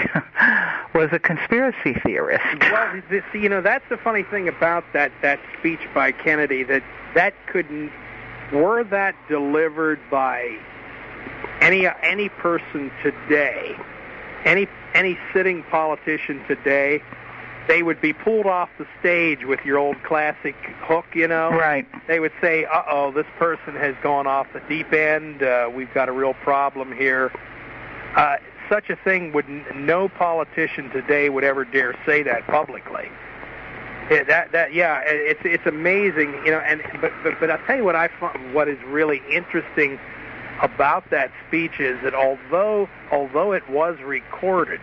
[0.93, 2.43] was a conspiracy theorist.
[2.61, 6.83] well, this, you know, that's the funny thing about that that speech by Kennedy that
[7.13, 7.91] that couldn't
[8.51, 10.57] were that delivered by
[11.62, 13.75] any any person today,
[14.45, 17.01] any any sitting politician today,
[17.67, 21.49] they would be pulled off the stage with your old classic hook, you know.
[21.51, 21.86] Right.
[22.07, 25.43] They would say, "Uh-oh, this person has gone off the deep end.
[25.43, 27.31] Uh, we've got a real problem here."
[28.15, 28.38] Uh,
[28.69, 33.10] such a thing would n- no politician today would ever dare say that publicly.
[34.10, 36.60] Yeah, that that yeah, it- it's it's amazing, you know.
[36.60, 40.00] And but but, but I'll tell you what I find, what is really interesting
[40.62, 44.82] about that speech is that although although it was recorded,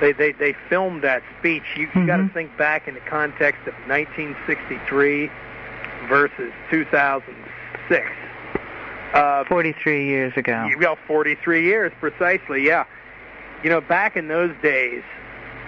[0.00, 1.64] they they they filmed that speech.
[1.76, 5.30] You, you got to think back in the context of 1963
[6.08, 8.06] versus 2006.
[9.14, 10.68] Uh, 43 years ago.
[10.78, 12.64] well, 43 years precisely.
[12.66, 12.84] Yeah.
[13.62, 15.02] You know, back in those days,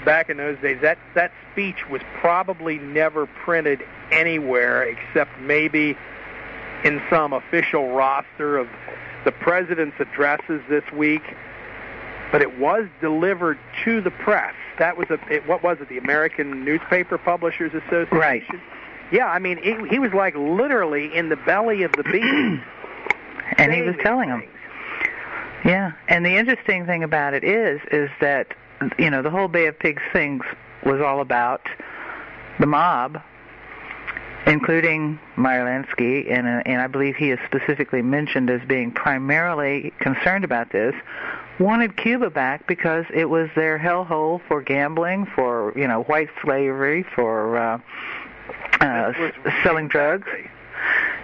[0.09, 5.99] back in those days, that that speech was probably never printed anywhere except maybe
[6.83, 8.69] in some official roster of
[9.27, 11.21] the president's addresses this week,
[12.33, 14.55] but it was delivered to the press.
[14.79, 15.91] That was a it, what was it?
[15.91, 18.17] The American Newspaper Publishers Association.
[18.19, 18.43] Right.
[19.13, 22.65] Yeah, I mean, he, he was like literally in the belly of the beast.
[23.59, 24.43] and he was telling them.
[25.67, 28.55] Yeah, and the interesting thing about it is, is that
[28.99, 30.41] you know the whole Bay of Pigs thing
[30.85, 31.63] was all about
[32.61, 33.21] the mob,
[34.47, 39.93] including Meyer Lansky, and uh, and I believe he is specifically mentioned as being primarily
[40.01, 40.95] concerned about this.
[41.59, 47.03] Wanted Cuba back because it was their hellhole for gambling, for you know white slavery,
[47.15, 47.81] for uh,
[48.81, 50.29] uh, This was- s- selling drugs.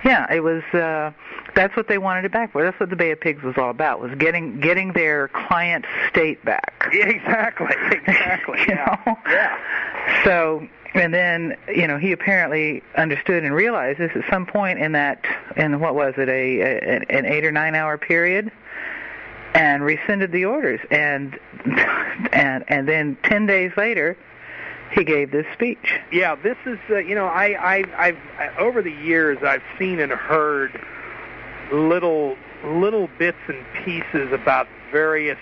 [0.05, 0.63] Yeah, it was.
[0.75, 1.13] uh
[1.55, 2.63] That's what they wanted it back for.
[2.63, 4.01] That's what the Bay of Pigs was all about.
[4.01, 6.89] Was getting getting their client state back.
[6.93, 8.59] Yeah, exactly, exactly.
[8.69, 9.03] You yeah.
[9.07, 9.17] know?
[9.27, 10.25] yeah.
[10.25, 14.93] So, and then you know he apparently understood and realized this at some point in
[14.93, 15.25] that
[15.57, 18.53] in what was it a, a an eight or nine hour period,
[19.55, 21.39] and rescinded the orders and
[22.33, 24.17] and and then ten days later
[24.95, 26.01] he gave this speech.
[26.13, 30.01] Yeah, this is uh, you know I I I've I, over the years I've seen
[30.01, 30.81] and heard
[31.73, 35.39] little little bits and pieces about various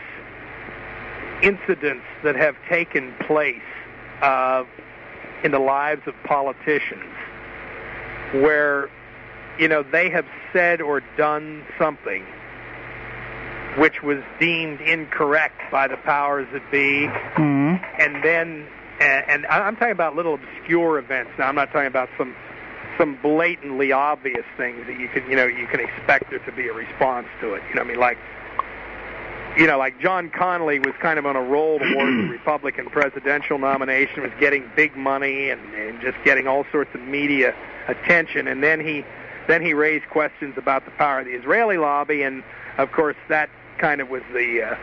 [1.42, 3.60] incidents that have taken place
[4.22, 4.64] uh,
[5.44, 7.04] in the lives of politicians
[8.32, 8.88] where
[9.58, 12.24] you know they have said or done something
[13.76, 17.84] which was deemed incorrect by the powers that be Mm-hmm.
[17.98, 18.66] and then
[19.02, 21.32] and, and I'm talking about little obscure events.
[21.38, 22.34] Now I'm not talking about some
[22.98, 26.68] some blatantly obvious things that you can you know you can expect there to be
[26.68, 27.62] a response to it.
[27.68, 28.18] You know, what I mean, like
[29.56, 33.58] you know, like John Connally was kind of on a roll towards the Republican presidential
[33.58, 37.54] nomination, was getting big money and, and just getting all sorts of media
[37.88, 39.04] attention, and then he
[39.48, 42.42] then he raised questions about the power of the Israeli lobby, and
[42.78, 44.76] of course that kind of was the uh,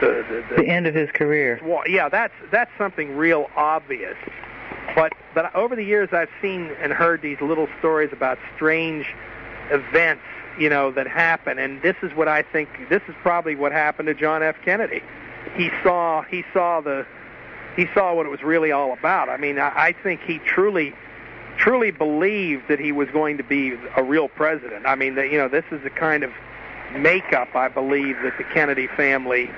[0.00, 1.60] the, the, the The end of his career.
[1.62, 4.16] well, yeah, that's that's something real obvious.
[4.94, 9.06] But but over the years, I've seen and heard these little stories about strange
[9.70, 10.22] events,
[10.58, 11.58] you know, that happen.
[11.58, 12.68] And this is what I think.
[12.88, 14.56] This is probably what happened to John F.
[14.64, 15.02] Kennedy.
[15.56, 17.06] He saw he saw the
[17.76, 19.28] he saw what it was really all about.
[19.28, 20.94] I mean, I, I think he truly
[21.58, 24.86] truly believed that he was going to be a real president.
[24.86, 26.30] I mean, that you know, this is the kind of
[26.96, 29.50] makeup I believe that the Kennedy family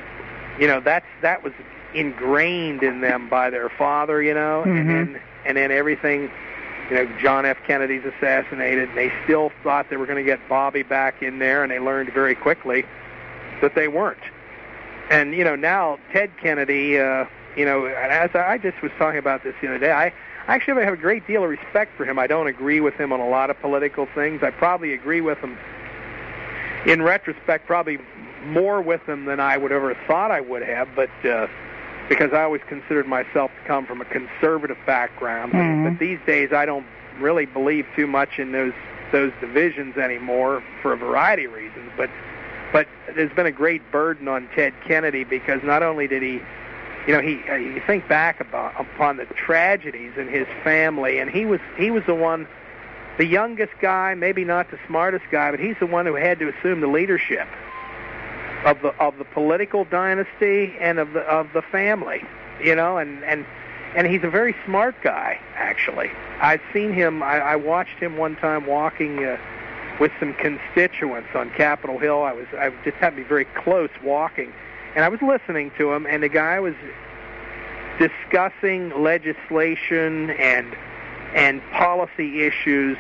[0.59, 1.53] you know that's that was
[1.94, 4.81] ingrained in them by their father you know Mhm.
[4.81, 6.31] and then and then everything
[6.90, 7.57] you know John F.
[7.66, 11.62] Kennedy's assassinated and they still thought they were going to get Bobby back in there
[11.62, 12.85] and they learned very quickly
[13.61, 14.18] that they weren't.
[15.11, 17.25] And you know now Ted Kennedy uh
[17.57, 20.07] you know as I just was talking about this the other day I
[20.47, 22.18] I actually have a great deal of respect for him.
[22.18, 24.42] I don't agree with him on a lot of political things.
[24.42, 25.59] I probably agree with him
[26.87, 27.99] in retrospect, probably
[28.46, 31.46] more with him than I would ever thought I would have, but uh,
[32.09, 35.53] because I always considered myself to come from a conservative background.
[35.53, 35.85] Mhm.
[35.85, 36.87] But these days, I don't
[37.20, 38.72] really believe too much in those
[39.11, 41.90] those divisions anymore for a variety of reasons.
[41.96, 42.11] But
[42.72, 46.40] but there's been a great burden on Ted Kennedy because not only did he
[47.07, 51.31] you know, he uh, you think back about upon the tragedies in his family, and
[51.31, 52.46] he was he was the one,
[53.16, 56.48] the youngest guy, maybe not the smartest guy, but he's the one who had to
[56.48, 57.48] assume the leadership
[58.64, 62.23] of the of the political dynasty and of the of the family,
[62.62, 63.47] you know, and and
[63.94, 66.11] and he's a very smart guy actually.
[66.40, 67.23] I've seen him.
[67.23, 69.25] I, I watched him one time walking.
[69.25, 69.38] Uh,
[70.01, 73.90] with some constituents on Capitol Hill, I was I just happened to be very close
[74.03, 74.53] walking,
[74.94, 76.75] and I was listening to him, and the guy was
[77.99, 80.77] discussing legislation and
[81.35, 82.97] and policy issues,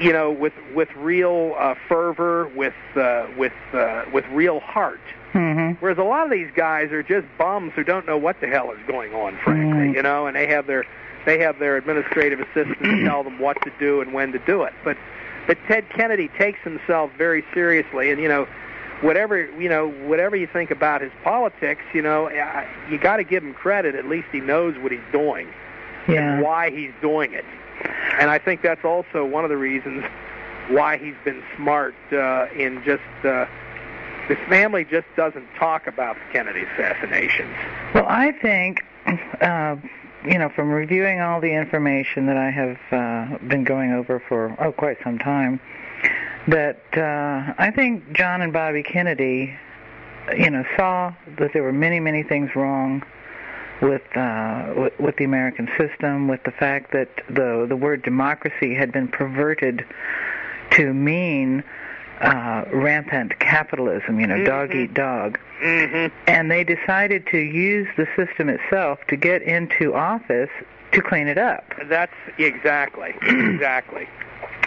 [0.00, 5.00] you know, with with real uh, fervor, with uh, with uh, with real heart.
[5.34, 5.72] Mm-hmm.
[5.80, 8.70] Whereas a lot of these guys are just bums who don't know what the hell
[8.72, 9.94] is going on, frankly, Right.
[9.96, 10.84] you know, and they have their
[11.26, 14.72] they have their administrative assistants tell them what to do and when to do it.
[14.84, 14.96] But
[15.46, 18.46] but Ted Kennedy takes himself very seriously, and you know,
[19.02, 22.30] whatever you know, whatever you think about his politics, you know,
[22.90, 23.94] you got to give him credit.
[23.94, 25.48] At least he knows what he's doing
[26.08, 26.34] Yeah.
[26.36, 27.44] and why he's doing it.
[28.18, 30.04] And I think that's also one of the reasons
[30.68, 33.46] why he's been smart uh, in just uh,
[34.28, 37.54] his family just doesn't talk about the Kennedy assassinations.
[37.94, 38.84] Well, I think,
[39.40, 39.76] uh,
[40.24, 44.54] you know, from reviewing all the information that I have uh, been going over for
[44.60, 45.60] oh quite some time,
[46.48, 49.56] that uh, I think John and Bobby Kennedy,
[50.36, 53.02] you know, saw that there were many many things wrong
[53.80, 58.74] with uh, with, with the American system, with the fact that the the word democracy
[58.74, 59.84] had been perverted
[60.72, 61.62] to mean
[62.20, 64.44] uh, rampant capitalism, you know, Mhm.
[64.46, 65.38] dog eat dog.
[65.62, 66.10] Mhm.
[66.26, 70.50] And they decided to use the system itself to get into office
[70.92, 71.72] to clean it up.
[71.84, 73.14] That's exactly.
[73.22, 74.08] exactly.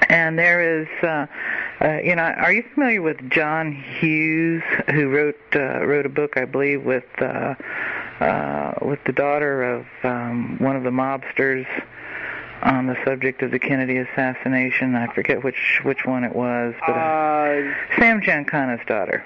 [0.08, 1.26] And there is, uh,
[1.82, 6.38] uh, you know, are you familiar with John Hughes, who wrote uh, wrote a book,
[6.38, 7.56] I believe, with uh,
[8.22, 11.66] uh, with the daughter of um, one of the mobsters
[12.64, 14.96] on the subject of the Kennedy assassination?
[14.96, 19.24] I forget which which one it was, but uh, Uh, Sam Giancana's daughter.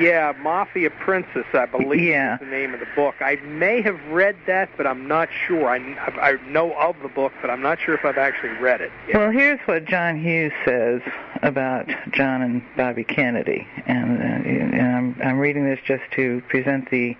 [0.00, 2.34] yeah, Mafia Princess, I believe Yeah.
[2.34, 3.14] is the name of the book.
[3.20, 5.68] I may have read that, but I'm not sure.
[5.68, 5.76] I,
[6.20, 8.90] I know of the book, but I'm not sure if I've actually read it.
[9.06, 9.16] yet.
[9.16, 11.00] Well, here's what John Hughes says
[11.42, 16.90] about John and Bobby Kennedy, and, uh, and I'm, I'm reading this just to present
[16.90, 17.16] the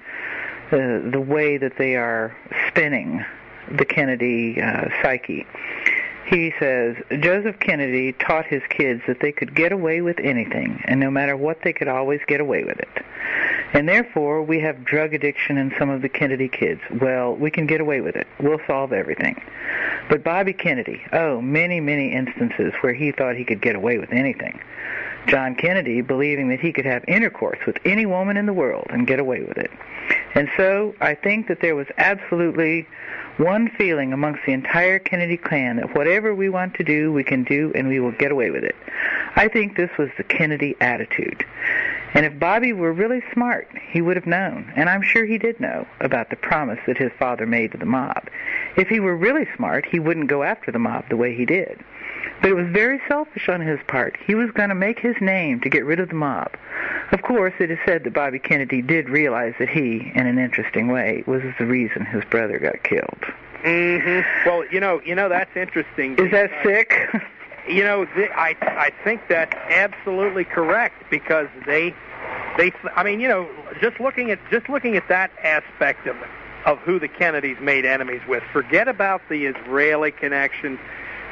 [0.71, 2.37] the, way that they are
[2.69, 3.25] spinning
[3.71, 5.47] the Kennedy uh, psyche.
[6.27, 11.01] He says Joseph Kennedy taught his kids that they could get away with anything, and
[11.01, 13.05] no matter what, they could always get away with it.
[13.75, 16.81] And therefore, we have drug addiction in some of the Kennedy kids.
[17.01, 18.27] Well, we can get away with it.
[18.41, 19.41] We'll solve everything.
[20.09, 24.13] But Bobby Kennedy, oh, many, many instances where he thought he could get away with
[24.13, 24.59] anything.
[25.27, 29.07] John Kennedy believing that he could have intercourse with any woman in the world and
[29.07, 29.71] get away with it.
[30.35, 32.87] And so I think that there was absolutely
[33.37, 37.45] one feeling amongst the entire Kennedy clan that whatever we want to do, we can
[37.45, 38.75] do and we will get away with it.
[39.37, 41.45] I think this was the Kennedy attitude.
[42.15, 45.61] And if Bobby were really smart, he would have known, and I'm sure he did
[45.61, 48.29] know, about the promise that his father made to the mob.
[48.77, 51.79] If he were really smart, he wouldn't go after the mob the way he did.
[52.41, 54.17] But it was very selfish on his part.
[54.25, 56.57] He was going to make his name to get rid of the mob.
[57.13, 60.89] Of course, it is said that Bobby Kennedy did realize that he, in an interesting
[60.89, 63.25] way, was the reason his brother got killed.
[63.65, 64.49] Mm-hmm.
[64.49, 66.17] Well, you know, you know that's interesting.
[66.19, 66.95] Is that sick?
[67.69, 71.95] You know, th- I I think that's absolutely correct because they
[72.57, 73.49] they I mean, you know,
[73.81, 76.17] just looking at just looking at that aspect of
[76.65, 78.43] of who the Kennedys made enemies with.
[78.53, 80.79] Forget about the Israeli connection.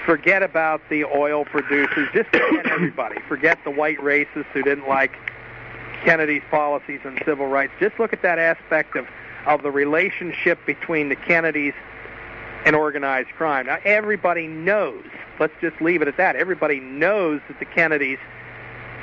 [0.05, 2.09] Forget about the oil producers.
[2.13, 3.21] Just forget everybody.
[3.29, 5.17] Forget the white racists who didn't like
[6.05, 7.73] Kennedy's policies on civil rights.
[7.81, 9.07] Just look at that aspect of
[9.47, 11.75] of the relationship between the Kennedys
[12.65, 13.67] and organized crime.
[13.67, 15.05] Now, everybody knows,
[15.39, 16.37] let's just leave it at that.
[16.37, 18.19] Everybody knows that the Kennedys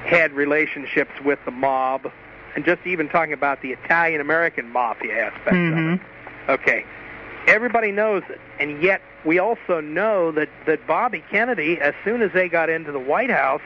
[0.06, 2.12] had relationships with the mob,
[2.56, 5.96] and just even talking about the Italian American mafia aspect of Mhm.
[5.96, 6.02] it.
[6.50, 6.86] Okay.
[7.48, 12.32] Everybody knows it, and yet we also know that, that Bobby Kennedy, as soon as
[12.32, 13.62] they got into the White House,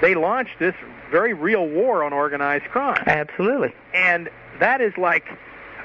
[0.00, 0.74] they launched this
[1.10, 3.02] very real war on organized crime.
[3.06, 3.72] Absolutely.
[3.92, 5.24] And that is like,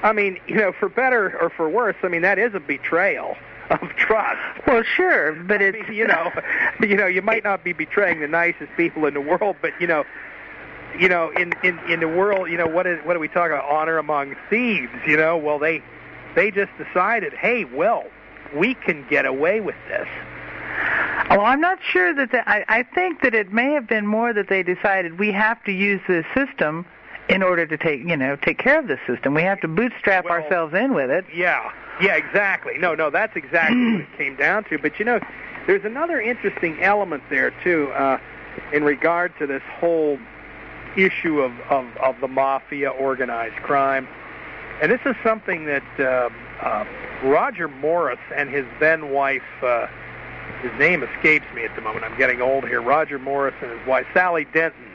[0.02, 3.36] I mean, you know, for better or for worse, I mean, that is a betrayal
[3.70, 4.66] of trust.
[4.66, 6.30] Well, sure, but I it's mean, you know,
[6.80, 9.86] you know, you might not be betraying the nicest people in the world, but you
[9.86, 10.04] know,
[10.98, 13.46] you know, in in in the world, you know, what is what do we talk
[13.46, 13.64] about?
[13.70, 15.36] Honor among thieves, you know?
[15.36, 15.82] Well, they
[16.34, 18.04] they just decided, hey, well,
[18.54, 20.08] we can get away with this.
[21.30, 24.32] Oh, I'm not sure that the, I, I think that it may have been more
[24.32, 26.84] that they decided we have to use this system
[27.28, 29.34] in order to take, you know, take care of this system.
[29.34, 31.24] We have to bootstrap Well- ourselves in with it.
[31.32, 32.78] Yeah, yeah, exactly.
[32.78, 34.78] No, no, that's exactly what it came down to.
[34.78, 35.20] But you know,
[35.66, 38.18] there's another interesting element there too, uh,
[38.72, 40.18] in regard to this whole
[40.96, 44.08] issue of, of of the mafia, organized crime,
[44.82, 46.28] and this is something that uh,
[46.64, 46.84] uh,
[47.22, 49.42] Roger Morris and his then wife.
[49.62, 49.86] Uh,
[50.62, 52.04] his name escapes me at the moment.
[52.04, 52.82] I'm getting old here.
[52.82, 54.89] Roger Morris and his wife Sally Denton,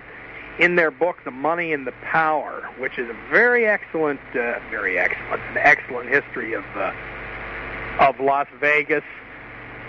[0.59, 4.97] in their book *The Money and the Power*, which is a very excellent, uh, very
[4.97, 6.93] excellent, an excellent history of uh,
[7.99, 9.03] of Las Vegas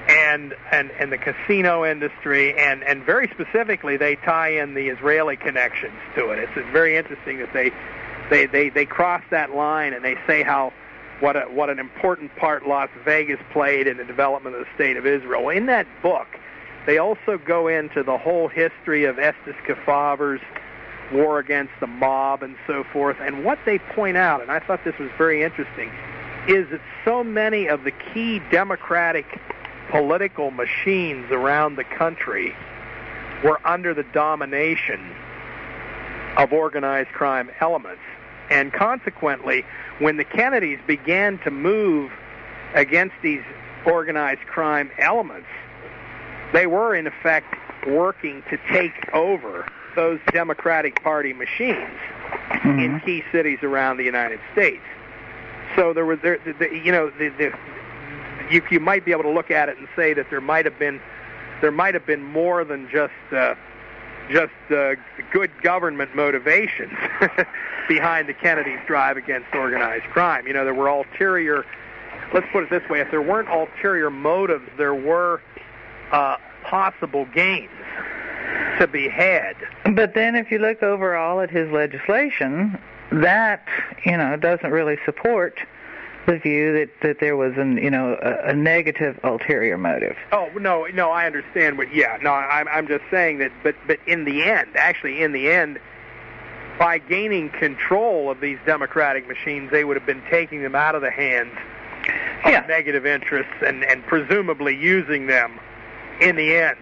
[0.08, 5.36] and and and the casino industry, and and very specifically, they tie in the Israeli
[5.36, 6.38] connections to it.
[6.38, 7.72] It's very interesting that they
[8.30, 10.72] they they they cross that line and they say how
[11.20, 14.96] what a, what an important part Las Vegas played in the development of the state
[14.96, 15.48] of Israel.
[15.48, 16.26] In that book,
[16.87, 20.41] they also go into the whole history of Estes Kefauver's
[21.12, 23.16] war against the mob and so forth.
[23.20, 25.91] And what they point out, and I thought this was very interesting,
[26.49, 29.41] is that so many of the key democratic
[29.91, 32.55] political machines around the country
[33.45, 35.12] were under the domination
[36.37, 38.03] of organized crime elements.
[38.51, 39.64] And consequently,
[39.99, 42.12] when the Kennedys began to move
[42.74, 43.43] against these
[43.84, 45.49] organized crime elements,
[46.53, 47.55] they were in effect
[47.86, 51.88] working to take over those Democratic Party machines
[52.64, 53.05] in Mhm.
[53.05, 54.82] key cities around the United States.
[55.74, 57.53] So there was there, the, the, you know, the, the,
[58.51, 60.78] you you might be able to look at it and say that there might have
[60.78, 61.01] been
[61.61, 63.55] there might have been more than just uh,
[64.30, 64.94] just uh,
[65.32, 66.92] good government motivations
[67.88, 70.47] behind the Kennedys' drive against organized crime.
[70.47, 71.64] You know, there were ulterior.
[72.32, 75.40] Let's put it this way: if there weren't ulterior motives, there were
[76.12, 77.70] uh, possible gains
[78.78, 79.57] to be had.
[79.94, 82.78] But then, if you look overall at his legislation,
[83.11, 83.66] that
[84.04, 85.59] you know doesn't really support
[86.26, 90.16] the view that that there was an you know a, a negative ulterior motive.
[90.32, 93.98] Oh no, no, I understand, but yeah, no, I'm I'm just saying that, but but
[94.07, 95.78] in the end, actually, in the end,
[96.78, 101.00] by gaining control of these democratic machines, they would have been taking them out of
[101.02, 101.52] the hands
[102.44, 102.64] of Yeah.
[102.68, 105.59] negative interests and and presumably using them
[106.20, 106.78] in the end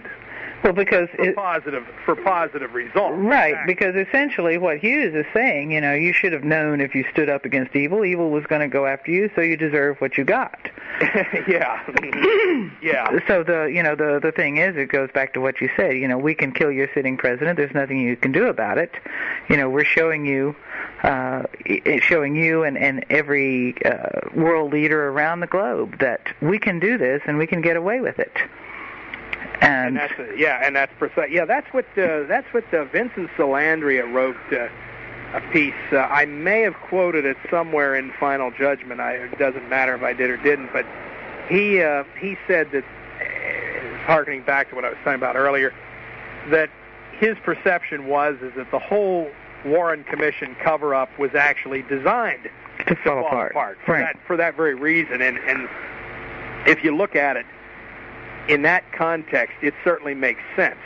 [0.62, 3.16] Well, because for it, positive for positive results.
[3.18, 3.74] Right, Exactly.
[3.74, 7.28] because essentially what Hughes is saying, you know, you should have known if you stood
[7.28, 10.24] up against evil, evil was going to go after you, so you deserve what you
[10.24, 10.58] got.
[11.48, 11.82] yeah,
[12.82, 13.18] yeah.
[13.26, 15.96] So the, you know, the the thing is, it goes back to what you said.
[15.98, 17.56] You know, we can kill your sitting president.
[17.56, 18.92] There's nothing you can do about it.
[19.48, 20.54] You know, we're showing you,
[21.02, 21.42] uh,
[22.00, 26.96] showing you and and every uh, world leader around the globe that we can do
[26.96, 28.32] this and we can get away with it.
[29.60, 31.30] And And, that's uh, yeah, and that's precise.
[31.30, 34.68] Yeah, that's what uh, that's what uh, Vincent Salandria wrote uh,
[35.36, 35.74] a piece.
[35.92, 39.00] Uh, I may have quoted it somewhere in Final Judgment.
[39.00, 40.86] I, it doesn't matter if I did or didn't, but
[41.48, 45.72] he uh, he said that, uh, harkening back to what I was talking about earlier,
[46.50, 46.70] that
[47.18, 49.30] his perception was is that the whole
[49.64, 52.50] Warren Commission cover-up was actually designed
[52.86, 53.50] to fall, fall apart.
[53.52, 54.00] apart for Right.
[54.14, 55.22] that for that very reason.
[55.22, 55.68] And and
[56.66, 57.46] if you look at it
[58.48, 60.76] in that context, it certainly makes sense.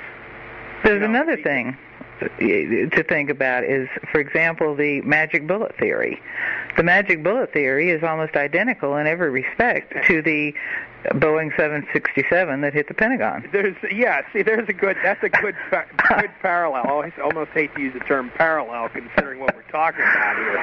[0.84, 1.76] There's know, another thing
[2.20, 6.20] to think about is, for example, the magic bullet theory.
[6.76, 10.54] The magic bullet theory is almost identical in every respect to the
[11.06, 13.48] Boeing 767 that hit the Pentagon.
[13.52, 17.02] There's yeah, see, there's a good that's a good good parallel.
[17.02, 20.58] I almost hate to use the term parallel, considering what we're talking about here,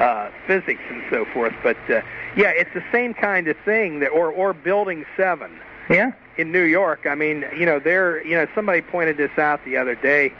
[0.00, 1.54] uh, physics and so forth.
[1.62, 2.02] But uh,
[2.36, 5.58] yeah, it's the same kind of thing that, or or Building Seven.
[5.90, 6.12] Yeah.
[6.36, 7.06] in New York.
[7.06, 10.32] I mean, you know, there, you know, somebody pointed this out the other day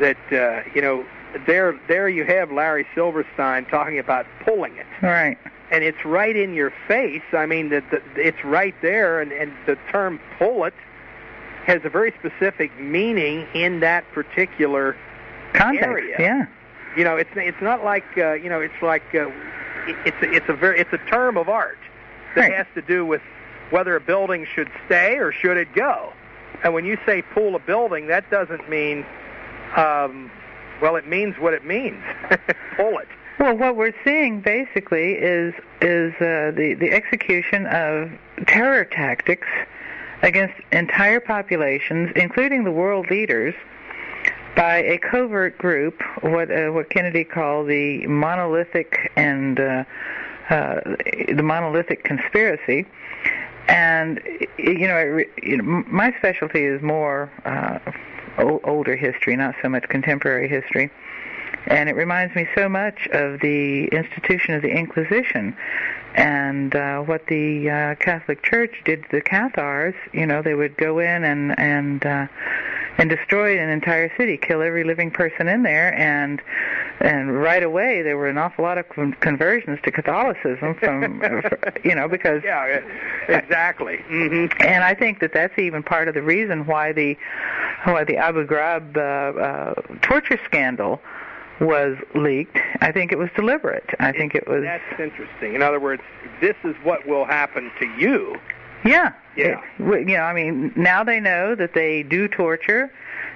[0.00, 1.04] that uh, you know,
[1.46, 5.38] there, there you have Larry Silverstein talking about pulling it, right.
[5.70, 7.22] and it's right in your face.
[7.32, 10.74] I mean, that the, it's right there, and, and the term "pull it"
[11.64, 14.96] has a very specific meaning in that particular.
[15.54, 15.86] Context.
[15.86, 16.16] Area.
[16.18, 16.46] Yeah.
[16.96, 19.28] You know, it's it's not like uh, you know, it's like uh,
[19.86, 21.78] it- it's a, it's a very it's a term of art
[22.34, 22.52] that Right.
[22.54, 23.20] has to do with
[23.72, 26.12] whether a building should stay or should it go.
[26.62, 29.04] And when you say pull a building, that doesn't mean,
[29.76, 30.30] um,
[30.80, 32.02] well, it means what it means.
[32.76, 33.08] pull it.
[33.40, 38.10] Well, what we're seeing basically is is uh, the the execution of
[38.46, 39.48] terror tactics
[40.22, 43.54] against entire populations, including the world leaders,
[44.54, 49.84] by a covert group, what uh, what Kennedy called the monolithic and uh,
[50.50, 50.80] uh,
[51.28, 52.86] the monolithic conspiracy.
[53.68, 54.20] And
[54.58, 57.78] you know, it, you know, my specialty is more uh,
[58.38, 60.90] o- older history, not so much contemporary history
[61.66, 65.56] and it reminds me so much of the institution of the Inquisition
[66.14, 69.94] and uh, what the uh, Catholic Church did to the Cathars.
[70.12, 72.26] You know, they would go in and and uh,
[72.98, 76.40] and destroy an entire city, kill every living person in there, and
[77.00, 81.22] and right away there were an awful lot of con- conversions to Catholicism from
[81.84, 82.80] you know because Yeah,
[83.28, 83.98] exactly.
[84.06, 87.16] hmm and I think that that's even part of the reason why the
[87.84, 89.00] why the Abu Ghraib uh,
[89.40, 91.00] uh, torture scandal
[91.60, 92.58] was leaked.
[92.80, 93.88] I think it was deliberate.
[94.00, 95.54] I think it was That's interesting.
[95.54, 96.02] In other words,
[96.40, 98.36] this is what will happen to you.
[98.84, 99.12] Yeah.
[99.36, 99.60] Yeah.
[99.78, 102.92] It- you know, I mean, now they know that they do torture.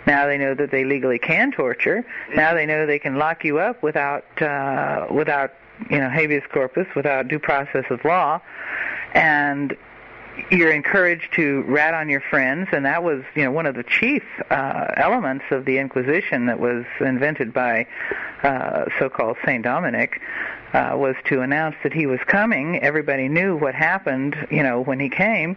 [0.07, 2.05] Now they know that they legally can torture.
[2.35, 5.53] Now they know they can lock you up without uh, without
[5.91, 8.41] you know habeas corpus, without due process of law,
[9.15, 9.77] and
[10.51, 13.83] you're encouraged to rat on your friends, and that was, you know, one of the
[13.83, 17.87] chief uh, elements of the Inquisition that was invented by
[18.43, 20.21] uh, so-called Saint Dominic.
[20.77, 22.79] Uh, was to announce that he was coming.
[22.81, 25.57] Everybody knew what happened, you know, when he came,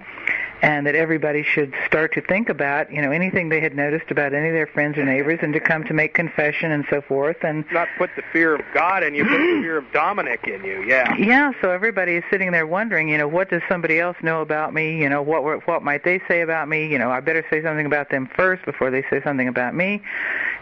[0.61, 4.33] and that everybody should start to think about, you know, anything they had noticed about
[4.33, 7.35] any of their friends or neighbors, and to come to make confession and so forth.
[7.43, 10.63] And Not put the fear of God in you, put the fear of Dominic in
[10.63, 10.83] you.
[10.83, 11.13] Yeah.
[11.17, 14.73] yeah, so everybody is sitting there wondering, you know, what does somebody else know about
[14.73, 15.01] me?
[15.01, 16.87] You know, what what might they say about me?
[16.87, 20.01] You know, I better say something about them first before they say something about me.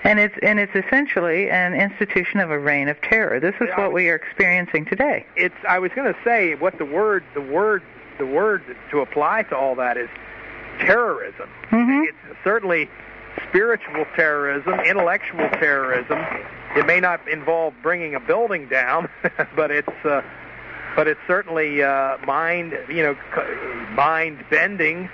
[0.04, 3.39] And it's and it's essentially an institution of a reign of terror.
[3.39, 5.26] This is what we are experiencing today.
[5.36, 7.84] it's I was going to say what the word the word
[8.18, 10.10] the word to apply to all that is
[10.80, 11.50] terrorism.
[11.72, 12.08] Mhm.
[12.08, 12.89] It's certainly
[13.50, 16.20] spiritual terrorism, intellectual terrorism.
[16.76, 19.10] It may not involve bringing a building down,
[19.56, 20.22] but it's uh,
[20.95, 23.16] but it's certainly uh, mind you know
[23.95, 25.10] mind bending.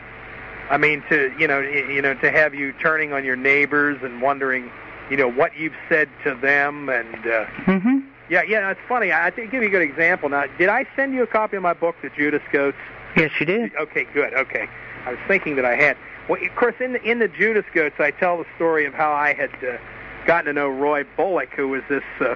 [0.74, 4.22] I mean to you know you know to have you turning on your neighbors and
[4.24, 4.72] wondering
[5.12, 8.04] you know what you've said to them and uh, Mhm.
[8.28, 11.14] yeah yeah it's funny I think give you a good example now did I send
[11.14, 12.78] you a copy of my book the Judas Goats
[13.16, 13.76] Yes, you did.
[13.76, 14.34] Okay, good.
[14.34, 14.68] Okay,
[15.06, 15.96] I was thinking that I had.
[16.28, 19.12] Well, of course, in the in the Judas Goats, I tell the story of how
[19.14, 19.78] I had uh,
[20.26, 22.34] gotten to know Roy Bullock, who was this uh,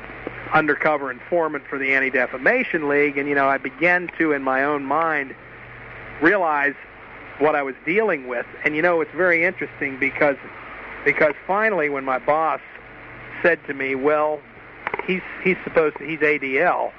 [0.53, 4.63] undercover informant for the Anti Defamation League, and you know, I began to, in my
[4.63, 5.33] own mind,
[6.21, 6.75] realize
[7.39, 8.45] what I was dealing with.
[8.63, 10.37] And you know, it's very interesting because
[11.05, 12.61] because finally, when my boss
[13.41, 14.39] said to me, "Well,
[15.05, 16.91] he's he's supposed to he's ADL,"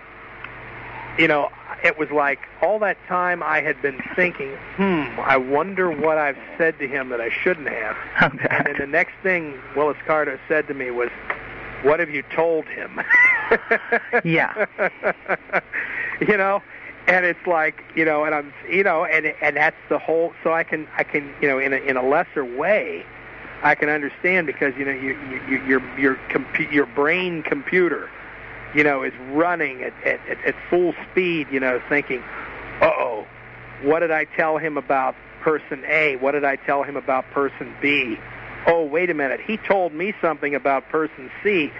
[1.18, 1.50] you know,
[1.82, 6.38] it was like all that time I had been thinking, "Hmm, I wonder what I've
[6.56, 7.96] said to him that I shouldn't have."
[8.50, 11.10] And then the next thing Willis Carto said to me was,
[11.82, 13.00] "What have you told him?"
[14.24, 14.66] Yeah.
[16.20, 16.62] you know,
[17.08, 20.32] and it's like you know, and I'm you know, and and that's the whole.
[20.44, 23.04] So I can I can you know in a in a lesser way,
[23.62, 28.08] I can understand because you know you, you your your compu- your brain computer,
[28.74, 31.48] you know, is running at at, at, full speed.
[31.50, 32.22] You know, thinking,
[32.82, 33.26] uh oh,
[33.82, 36.16] what did I tell him about person A?
[36.16, 38.18] What did I tell him about person B?
[38.66, 41.72] Oh, wait a minute, he told me something about person C.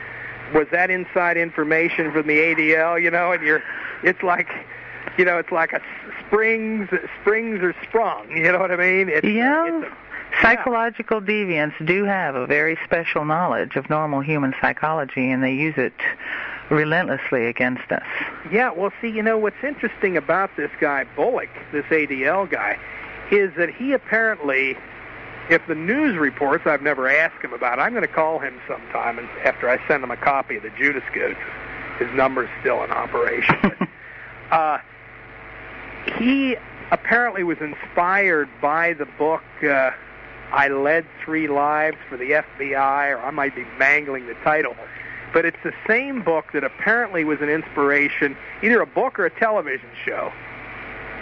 [0.55, 3.03] Was that inside information from the ADL?
[3.03, 3.63] You know, and you're,
[4.03, 4.49] it's like,
[5.17, 5.81] you know, it's like a
[6.27, 6.89] springs
[7.21, 8.31] springs are sprung.
[8.37, 9.09] You know what I mean?
[9.09, 9.81] It's, Yeah.
[9.81, 9.97] It's a,
[10.43, 15.75] Psychological deviants do have a very special knowledge of normal human psychology, and they use
[15.77, 15.95] it
[16.71, 18.05] relentlessly against us.
[18.53, 22.79] Yeah, well, see, you know what's interesting about this guy Bullock, this ADL guy,
[23.33, 24.77] is that he apparently,
[25.51, 27.79] if the news reports, I've never asked him about.
[27.79, 27.83] it.
[27.83, 30.71] I'm going to call him sometime, and after I send him a copy of the
[30.79, 31.41] Judas Goats,
[31.99, 33.57] his number's still in operation.
[34.51, 34.79] But, uh,
[36.15, 36.57] he
[36.91, 39.43] apparently was inspired by the book.
[39.63, 39.91] Uh,
[40.53, 44.75] I led three lives for the FBI, or I might be mangling the title
[45.33, 49.31] but it's the same book that apparently was an inspiration, either a book or a
[49.31, 50.33] television show,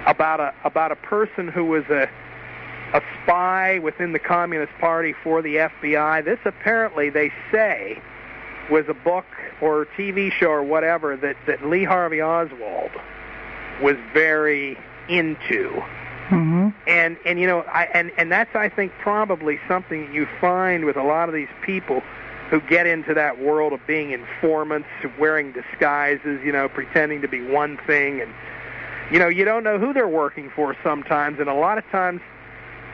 [0.06, 2.08] about a about a person who was a
[2.94, 6.24] a spy within the Communist Party for the FBI.
[6.24, 8.00] This apparently they say
[8.70, 9.26] was a book
[9.60, 12.92] or TV show or whatever that that Lee Harvey Oswald
[13.80, 14.76] was very
[15.08, 15.82] into
[16.28, 20.84] hmm and and you know I and and that's I think probably something you find
[20.84, 22.02] with a lot of these people
[22.50, 27.42] who get into that world of being informants, wearing disguises, you know, pretending to be
[27.42, 28.32] one thing and
[29.10, 32.20] you know, you don't know who they're working for sometimes and a lot of times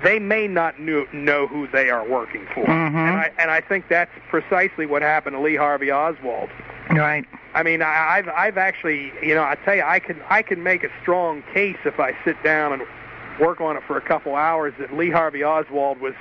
[0.03, 2.65] they may not knew, know who they are working for.
[2.65, 2.95] Mhm.
[2.95, 6.51] And I and I think that's precisely what happened to Lee Harvey Oswald.
[6.91, 7.25] Right.
[7.55, 10.63] I mean, I, I've I've actually, you know, I tell you, I can I can
[10.63, 12.83] make a strong case if I sit down and
[13.41, 16.15] work on it for a couple hours that Lee Harvey Oswald was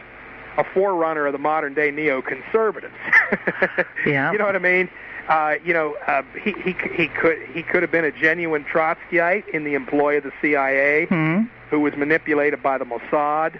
[0.57, 2.91] a forerunner of the modern day neoconservatives.
[4.05, 4.31] Yeah.
[4.31, 4.89] You know what I mean?
[5.29, 9.47] Uh, you know, uh, he he he could he could have been a genuine Trotskyite
[9.49, 13.57] in the employ of the CIA, hmm who was manipulated by the Mossad,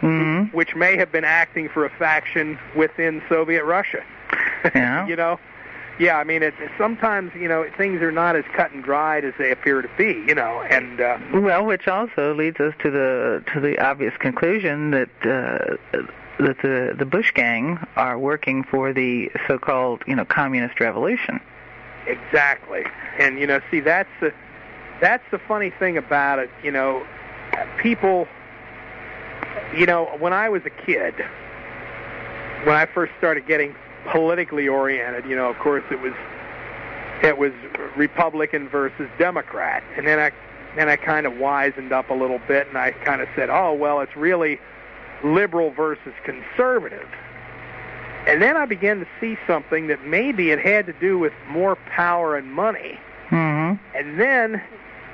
[0.00, 4.02] hmm which may have been acting for a faction within Soviet Russia.
[4.74, 5.06] Yeah.
[5.06, 5.38] you know,
[5.98, 6.16] yeah.
[6.16, 9.50] I mean, it, sometimes you know things are not as cut and dried as they
[9.50, 10.24] appear to be.
[10.26, 14.90] You know, and uh, Well, which also leads us to the to the obvious conclusion
[14.92, 15.76] that uh,
[16.38, 21.40] that the the Bush gang are working for the so-called you know communist revolution.
[22.06, 22.84] exactly.
[23.18, 24.32] And you know, see, that's the
[25.00, 26.50] that's the funny thing about it.
[26.62, 27.06] You know,
[27.78, 28.26] people.
[29.76, 31.14] You know, when I was a kid,
[32.64, 33.74] when I first started getting
[34.10, 36.12] politically oriented, you know, of course it was
[37.22, 37.52] it was
[37.96, 40.30] Republican versus Democrat, and then I
[40.76, 43.72] then I kind of wizened up a little bit, and I kind of said, oh
[43.72, 44.60] well, it's really
[45.22, 47.08] liberal versus conservative.
[48.26, 51.76] And then I began to see something that maybe it had to do with more
[51.76, 52.98] power and money.
[53.28, 54.62] hmm And then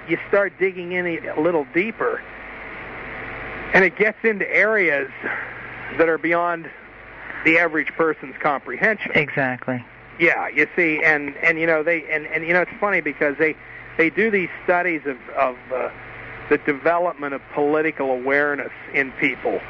[0.09, 2.23] you start digging in a little deeper,
[3.75, 5.11] and it gets into areas
[5.99, 6.71] that are beyond
[7.45, 9.13] the average person's comprehension.
[9.15, 9.85] Exactly.
[10.19, 13.37] Yeah, you see, and and you know they and and you know it's funny because
[13.39, 13.57] they
[13.97, 15.91] they do these studies of of uh,
[16.51, 19.61] the development of political awareness in people.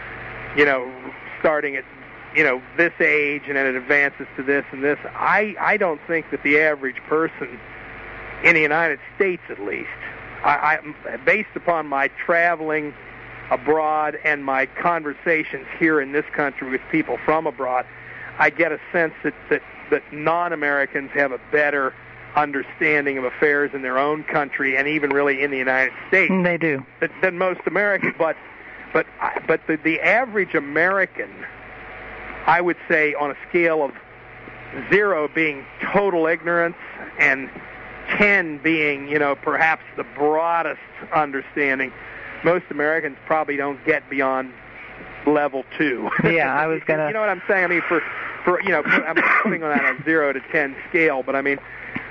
[0.57, 0.93] You know,
[1.39, 1.85] starting at
[2.35, 4.99] you know this age and then it advances to this and this.
[5.15, 7.61] I I don't think that the average person
[8.43, 9.89] in the United States, at least,
[10.43, 12.95] I, I based upon my traveling
[13.51, 17.87] abroad and my conversations here in this country with people from abroad,
[18.39, 21.93] I get a sense that that, that non-Americans have a better
[22.37, 26.33] understanding of affairs in their own country and even really in the United States.
[26.43, 26.85] They do.
[27.01, 28.37] Than, than most Americans, but
[28.93, 29.07] but
[29.47, 31.31] but the the average American,
[32.47, 33.93] I would say, on a scale of
[34.91, 36.77] zero being total ignorance
[37.19, 37.51] and
[38.17, 40.81] ten being, you know, perhaps the broadest
[41.13, 41.93] understanding,
[42.45, 44.53] most Americans probably don't get beyond
[45.27, 46.11] level two.
[46.25, 47.09] Yeah, I was gonna.
[47.09, 47.65] you know what I'm saying?
[47.65, 48.03] I mean, for
[48.45, 51.43] for you know, I'm putting on that on a zero to ten scale, but I
[51.43, 51.59] mean,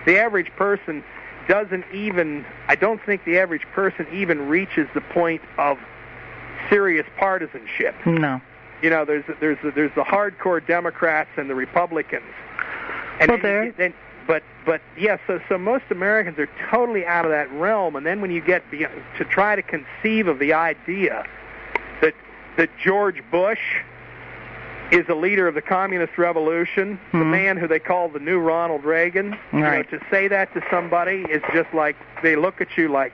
[0.06, 1.04] the average person
[1.48, 2.46] doesn't even.
[2.68, 5.78] I don't think the average person even reaches the point of
[6.70, 7.96] serious partisanship.
[8.06, 8.42] No.
[8.82, 12.24] You know, there's there's there's the hardcore Democrats and the Republicans.
[13.20, 13.72] And well, there.
[13.72, 13.94] Then,
[14.30, 17.96] but but yeah, so so most Americans are totally out of that realm.
[17.96, 21.26] And then when you get beyond, to try to conceive of the idea
[22.02, 22.14] that
[22.56, 23.82] that George Bush
[24.92, 27.20] is a leader of the communist revolution, mm-hmm.
[27.20, 29.32] the man who they call the new Ronald Reagan.
[29.32, 29.40] Right.
[29.52, 33.14] You know, to say that to somebody is just like they look at you like,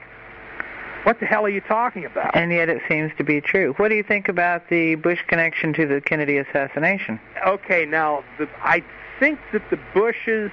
[1.04, 2.36] what the hell are you talking about?
[2.36, 3.72] And yet it seems to be true.
[3.78, 7.18] What do you think about the Bush connection to the Kennedy assassination?
[7.46, 8.84] Okay, now the, I
[9.18, 10.50] think that the Bushes.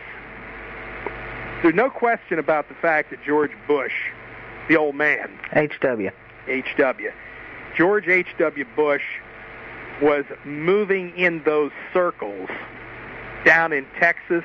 [1.64, 3.94] There's no question about the fact that George Bush,
[4.68, 6.12] the old man, H.W.
[6.46, 7.12] H.W.
[7.78, 8.66] George H.W.
[8.76, 9.04] Bush
[10.02, 12.50] was moving in those circles
[13.46, 14.44] down in Texas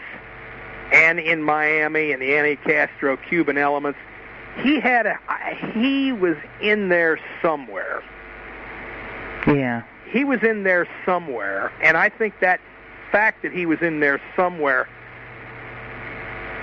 [0.93, 3.99] and in Miami and the anti-Castro Cuban elements.
[4.63, 5.19] He had a
[5.75, 8.01] he was in there somewhere.
[9.45, 9.83] Yeah.
[10.13, 12.61] He was in there somewhere, and I think that
[13.11, 14.89] fact that he was in there somewhere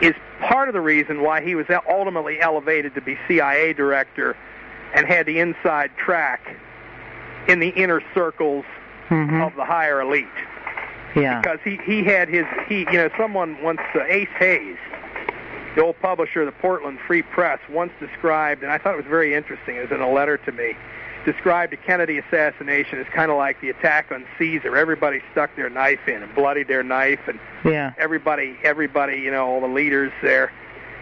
[0.02, 4.36] is part of the reason why he was ultimately elevated to be CIA director
[4.94, 6.58] and had the inside track
[7.48, 8.66] in the inner circles
[9.10, 9.42] mm-hmm.
[9.42, 10.28] of the higher elite.
[11.16, 11.40] Yeah.
[11.40, 14.78] Because he he had his he you know someone once uh, Ace Hayes,
[15.76, 19.06] the old publisher of the Portland Free Press, once described, and I thought it was
[19.06, 19.78] very interesting.
[19.78, 20.76] It was in a letter to me.
[21.26, 24.78] Described the Kennedy assassination as kind of like the attack on Caesar.
[24.78, 27.94] Everybody stuck their knife in and bloodied their knife, and yeah.
[27.98, 30.52] everybody, everybody, you know, all the leaders there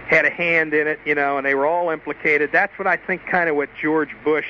[0.07, 2.51] had a hand in it, you know, and they were all implicated.
[2.53, 4.45] That's what I think kind of what George Bush,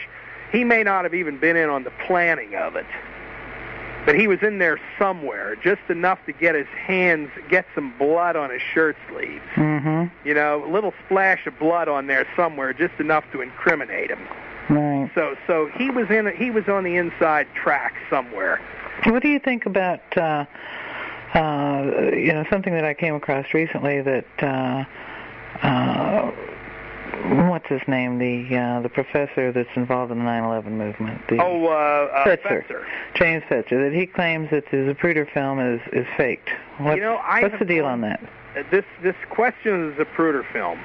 [0.51, 2.85] he may not have even been in on the planning of it,
[4.05, 8.35] but he was in there somewhere, just enough to get his hands, get some blood
[8.35, 9.43] on his shirt sleeves.
[9.55, 10.27] Mm-hmm.
[10.27, 14.27] You know, a little splash of blood on there somewhere, just enough to incriminate him.
[14.69, 15.09] Right.
[15.13, 18.61] So, so he was in, he was on the inside track somewhere.
[19.05, 20.45] What do you think about, uh,
[21.33, 24.85] uh, you know, something that I came across recently that, uh,
[25.65, 26.31] uh,
[27.49, 28.19] what's his name?
[28.19, 31.21] The uh, the professor that's involved in the 9/11 movement.
[31.27, 32.65] The oh, uh, uh, Fetzer.
[32.65, 32.85] Fetzer.
[33.15, 33.83] James Fetzer.
[33.83, 36.49] That he claims that the Zapruder film is is faked.
[36.77, 38.21] What, you know, I what's the deal on that?
[38.71, 40.79] This this question of the Zapruder film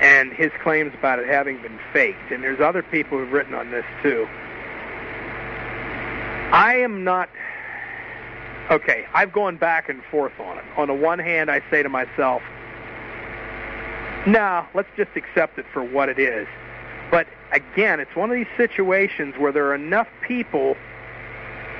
[0.00, 3.70] and his claims about it having been faked, and there's other people who've written on
[3.70, 4.28] this too.
[6.52, 7.28] I am not.
[8.70, 10.64] Okay, I've gone back and forth on it.
[10.76, 12.42] On the one hand, I say to myself,
[14.26, 16.48] no, let's just accept it for what it is.
[17.10, 20.76] But again, it's one of these situations where there are enough people,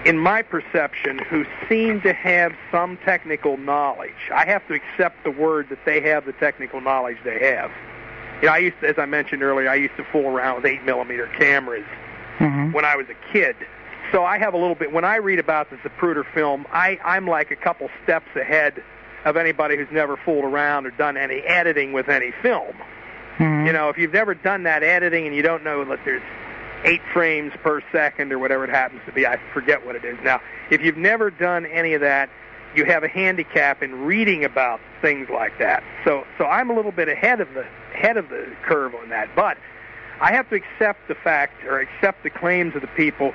[0.04, 4.30] in my perception, who seem to have some technical knowledge.
[4.32, 7.72] I have to accept the word that they have the technical knowledge they have.
[8.42, 10.66] You know, I used to, as I mentioned earlier, I used to fool around with
[10.66, 11.84] eight millimeter cameras
[12.38, 12.72] Mm-hmm.
[12.72, 13.56] when I was a kid.
[14.12, 14.92] So I have a little bit.
[14.92, 18.82] When I read about the Zapruder film, I, I'm like a couple steps ahead
[19.24, 22.74] of anybody who's never fooled around or done any editing with any film.
[23.38, 23.66] Mm-hmm.
[23.66, 26.22] You know, if you've never done that editing and you don't know that there's
[26.84, 30.18] eight frames per second or whatever it happens to be, I forget what it is
[30.22, 30.40] now.
[30.70, 32.28] If you've never done any of that,
[32.74, 35.82] you have a handicap in reading about things like that.
[36.04, 37.64] So, so I'm a little bit ahead of the
[37.96, 39.28] ahead of the curve on that.
[39.34, 39.56] But
[40.20, 43.32] I have to accept the fact or accept the claims of the people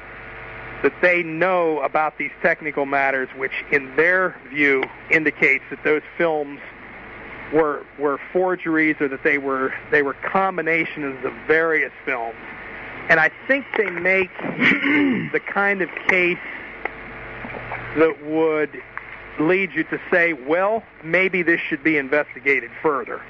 [0.84, 6.60] that they know about these technical matters, which in their view indicates that those films
[7.54, 12.36] were were forgeries or that they were they were combinations of various films.
[13.10, 16.38] And I think they make the kind of case
[17.98, 18.82] that would
[19.40, 23.22] lead you to say, well, maybe this should be investigated further.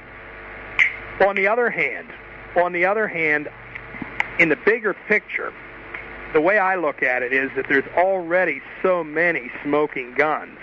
[1.20, 2.08] On the other hand,
[2.56, 3.48] on the other hand,
[4.38, 5.52] in the bigger picture,
[6.32, 10.58] the way I look at it is that there's already so many smoking guns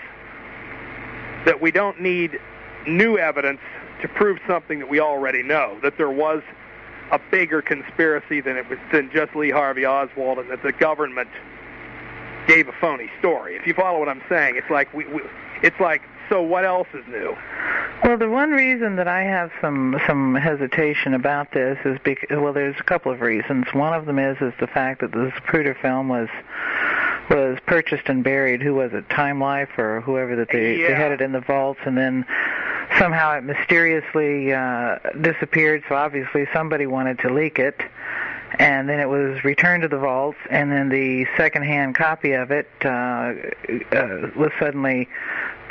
[1.46, 2.38] that we don't need
[2.86, 3.60] new evidence
[4.02, 6.42] to prove something that we already know, that there was
[7.12, 11.28] a bigger conspiracy than it was than just Lee Harvey Oswald, and that the government
[12.46, 13.56] gave a phony story.
[13.56, 15.22] If you follow what I'm saying, it's like we, we
[15.62, 17.36] it's like so what else is new?
[18.04, 22.52] Well, the one reason that I have some some hesitation about this is because well,
[22.52, 23.66] there's a couple of reasons.
[23.74, 26.28] One of them is is the fact that the Zapruder film was
[27.28, 28.62] was purchased and buried.
[28.62, 29.10] Who was it?
[29.10, 30.88] Time Life or whoever that they, yeah.
[30.88, 32.24] they had it in the vaults, and then
[32.98, 35.82] somehow it mysteriously uh, disappeared.
[35.88, 37.80] So obviously somebody wanted to leak it
[38.58, 42.68] and then it was returned to the vaults, and then the second-hand copy of it
[42.84, 43.32] uh, uh,
[44.36, 45.08] was suddenly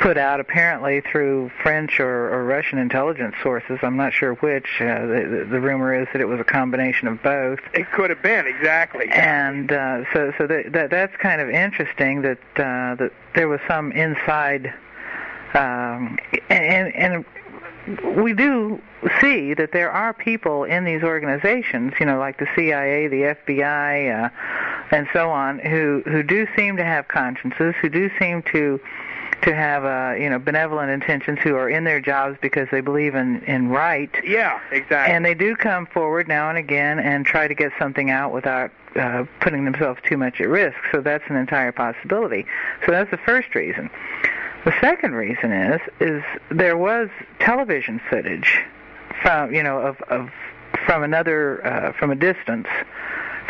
[0.00, 3.78] put out, apparently through French or, or Russian intelligence sources.
[3.82, 4.80] I'm not sure which.
[4.80, 7.60] Uh, the, the rumor is that it was a combination of both.
[7.74, 9.08] It could have been exactly.
[9.10, 13.60] And uh, so, so that, that that's kind of interesting that uh, that there was
[13.68, 14.72] some inside,
[15.54, 17.24] um, and and
[18.16, 18.80] we do
[19.20, 24.24] see that there are people in these organizations, you know, like the CIA, the FBI,
[24.24, 24.28] uh,
[24.90, 28.80] and so on, who who do seem to have consciences, who do seem to
[29.42, 33.14] to have uh, you know benevolent intentions, who are in their jobs because they believe
[33.14, 34.10] in in right.
[34.24, 35.14] Yeah, exactly.
[35.14, 38.70] And they do come forward now and again and try to get something out without
[38.96, 40.76] uh, putting themselves too much at risk.
[40.92, 42.46] So that's an entire possibility.
[42.84, 43.90] So that's the first reason.
[44.64, 48.62] The second reason is is there was television footage
[49.22, 50.30] from you know of of
[50.86, 52.66] from another uh, from a distance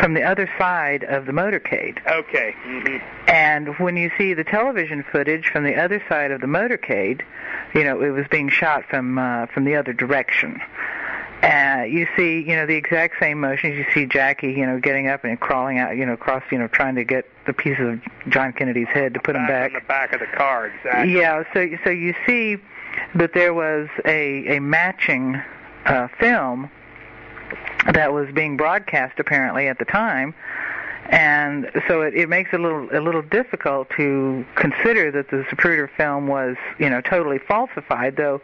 [0.01, 2.05] from the other side of the motorcade.
[2.07, 2.55] Okay.
[2.67, 2.97] Mm-hmm.
[3.29, 7.23] And when you see the television footage from the other side of the motorcade,
[7.75, 10.61] you know it was being shot from uh, from the other direction.
[11.43, 13.75] Uh, you see, you know, the exact same motions.
[13.75, 16.69] You see Jackie, you know, getting up and crawling out, you know, across, you know,
[16.69, 19.71] trying to get the pieces of John Kennedy's head to put back him back.
[19.71, 21.15] on the back of the car, exactly.
[21.15, 22.59] Yeah, so so you see
[23.15, 25.41] that there was a a matching
[25.87, 26.71] uh, film
[27.93, 30.35] that was being broadcast apparently at the time,
[31.11, 35.45] and so it, it makes it a little a little difficult to consider that the
[35.51, 38.41] Zapruder film was you know totally falsified, though.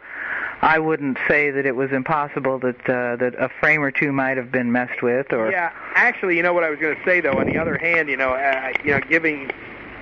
[0.59, 4.37] I wouldn't say that it was impossible that uh, that a frame or two might
[4.37, 7.21] have been messed with, or Yeah, actually, you know what I was going to say
[7.21, 7.33] though.
[7.33, 9.51] On the other hand, you know, uh, you know, giving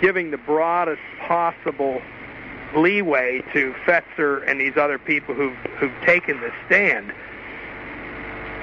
[0.02, 2.02] giving the broadest possible
[2.76, 7.14] leeway to Fetzer and these other people who've who've taken the stand.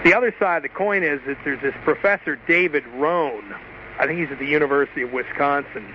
[0.04, 3.54] The other side of the coin is that there's this professor David Wrone.
[3.98, 5.94] I think he's at the University of Wisconsin.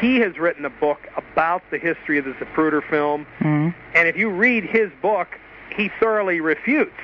[0.00, 3.74] He has written a book about the history of the Zapruder film, Mhm.
[3.94, 5.28] and if you read his book,
[5.74, 6.94] he thoroughly refutes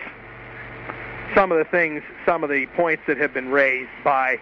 [1.34, 4.38] some of the things, some of the points that have been raised by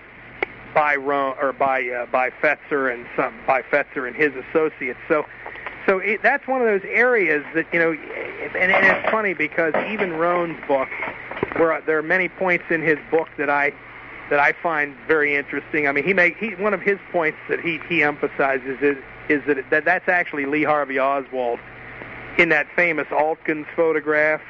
[0.75, 4.99] by Ro- or by uh, by Fetzer and some by Fetzer and his associates.
[5.09, 5.25] So,
[5.87, 9.75] so it, that's one of those areas that you know, and, and it's funny because
[9.89, 10.89] even Wrone's book,
[11.57, 13.72] where there are many points in his book that I
[14.30, 15.86] that I find very interesting.
[15.86, 18.97] I mean, he make he one of his points that he he emphasizes is
[19.28, 21.59] is that that that's actually Lee Harvey Oswald
[22.38, 24.40] in that famous Altgens photograph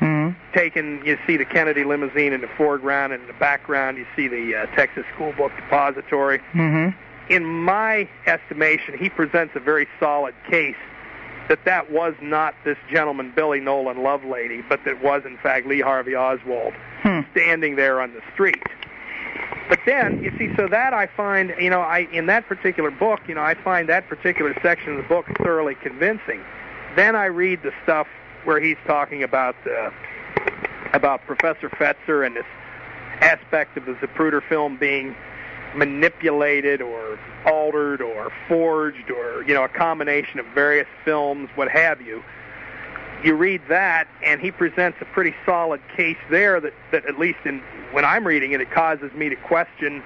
[0.00, 0.34] Mhm.
[0.52, 4.28] taken, you see the Kennedy limousine in the foreground, and in the background you see
[4.28, 6.38] the uh, Texas School Book Depository.
[6.52, 6.94] Mhm.
[7.30, 10.76] In my estimation, he presents a very solid case
[11.48, 15.80] that that was not this gentleman, Billy Nolan Lovelady, but that was in fact Lee
[15.80, 17.20] Harvey Oswald Hmm.
[17.32, 18.62] standing there on the street.
[19.68, 23.20] But then, you see, so that I find, you know, I in that particular book,
[23.28, 26.40] you know, I find that particular section of the book thoroughly convincing.
[26.94, 28.06] Then I read the stuff
[28.44, 29.90] where he's talking about uh,
[30.92, 32.46] about Professor Fetzer and this
[33.20, 35.16] aspect of the Zapruder film being
[35.74, 42.00] manipulated or altered or forged or you know a combination of various films, what have
[42.00, 42.22] you.
[43.24, 46.60] You read that, and he presents a pretty solid case there.
[46.60, 47.60] That that at least in
[47.92, 50.02] when I'm reading it, it causes me to question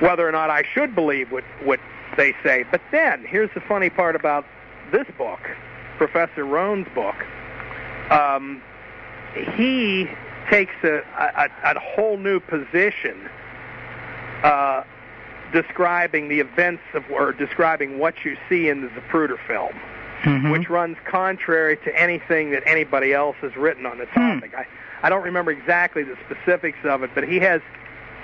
[0.00, 1.80] whether or not I should believe what what
[2.16, 2.64] they say.
[2.70, 4.44] But then here's the funny part about
[4.90, 5.40] this book,
[5.96, 7.16] Professor Wrone's book.
[8.10, 8.62] Um,
[9.54, 10.08] he
[10.50, 13.28] takes a, a, a whole new position
[14.42, 14.82] uh,
[15.52, 19.72] describing the events of, or describing what you see in the Zapruder film,
[20.22, 20.50] Mhm.
[20.52, 24.52] which runs contrary to anything that anybody else has written on the topic.
[24.56, 24.66] I,
[25.02, 27.60] I don't remember exactly the specifics of it, but he has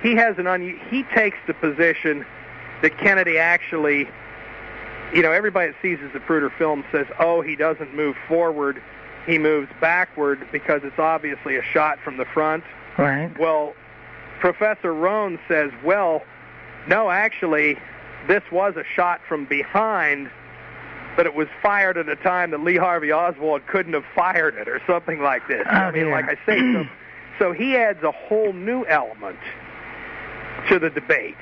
[0.02, 2.26] he has an un, he takes the position
[2.82, 4.06] that Kennedy actually,
[5.14, 8.82] you know, everybody that sees the Zapruder film says, oh, he doesn't move forward,
[9.26, 12.64] he moves backward because it's obviously a shot from the front.
[12.98, 13.30] Right.
[13.38, 13.74] Well,
[14.44, 16.22] Professor Wrone says, well,
[16.86, 17.78] no, actually,
[18.28, 20.30] this was a shot from behind,
[21.16, 24.68] but it was fired at a time that Lee Harvey Oswald couldn't have fired it,
[24.68, 25.66] or something like this.
[25.66, 26.10] Oh, I mean, dear.
[26.10, 26.84] like I say, so,
[27.38, 29.38] So he adds a whole new element
[30.68, 31.38] to the debate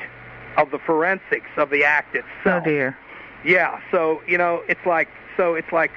[0.57, 2.63] of the forensics of the act oh, itself.
[2.63, 2.97] Oh dear.
[3.45, 5.91] Yeah, so you know, it's like so it's like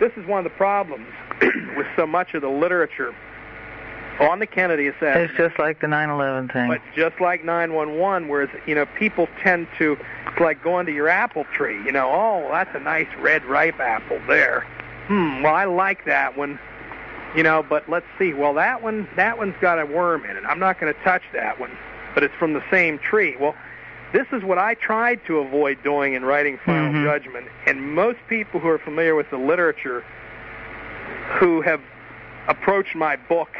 [0.00, 1.12] this is one of the problems
[1.76, 3.14] with so much of the literature
[4.20, 5.30] on the Kennedy assassination.
[5.30, 6.68] It's just like the 9/11 thing.
[6.68, 9.96] But just like 911, whereas you know people tend to,
[10.26, 11.82] it's like going to your apple tree.
[11.84, 14.66] You know, oh, that's a nice red ripe apple there.
[15.06, 15.42] Hmm.
[15.42, 16.58] Well, I like that one.
[17.34, 18.34] You know, but let's see.
[18.34, 20.42] Well, that one, that one's got a worm in it.
[20.44, 21.70] I'm not going to touch that one,
[22.12, 23.36] but it's from the same tree.
[23.38, 23.54] Well,
[24.12, 27.04] this is what I tried to avoid doing in writing Final Mhm.
[27.04, 27.46] Judgment.
[27.66, 30.02] And most people who are familiar with the literature,
[31.38, 31.80] who have
[32.48, 33.56] approached my book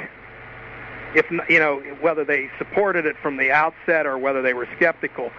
[1.15, 5.31] if you know whether they supported it from the outset or whether they were skeptical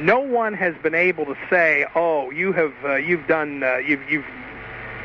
[0.00, 4.02] no one has been able to say oh you have uh, you've done uh, you've
[4.10, 4.26] you've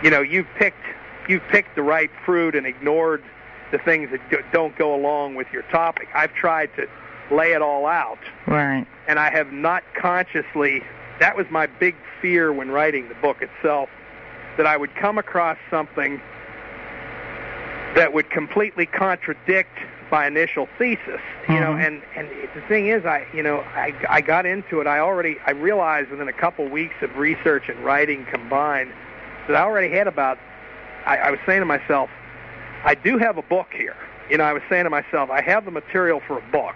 [0.04, 0.84] you know you've picked
[1.28, 3.24] you've picked the right fruit and ignored
[3.72, 6.88] the things that go- don't go along with your topic i've tried to
[7.32, 8.86] lay it all out right.
[9.08, 10.84] and I have not consciously.
[11.20, 13.90] That was my big fear when writing the book itself,
[14.58, 16.22] that I would come across something
[17.96, 19.78] that would completely contradict
[20.12, 21.22] my initial thesis.
[21.48, 21.86] You know, Mhm.
[21.88, 24.88] and and the thing is, I you know I I got into it.
[24.88, 28.92] I already I realized within a couple weeks of research and writing combined
[29.48, 30.38] that I already had about.
[31.06, 32.10] I, I was saying to myself,
[32.84, 33.96] I do have a book here.
[34.30, 36.76] You know, I was saying to myself, I have the material for a book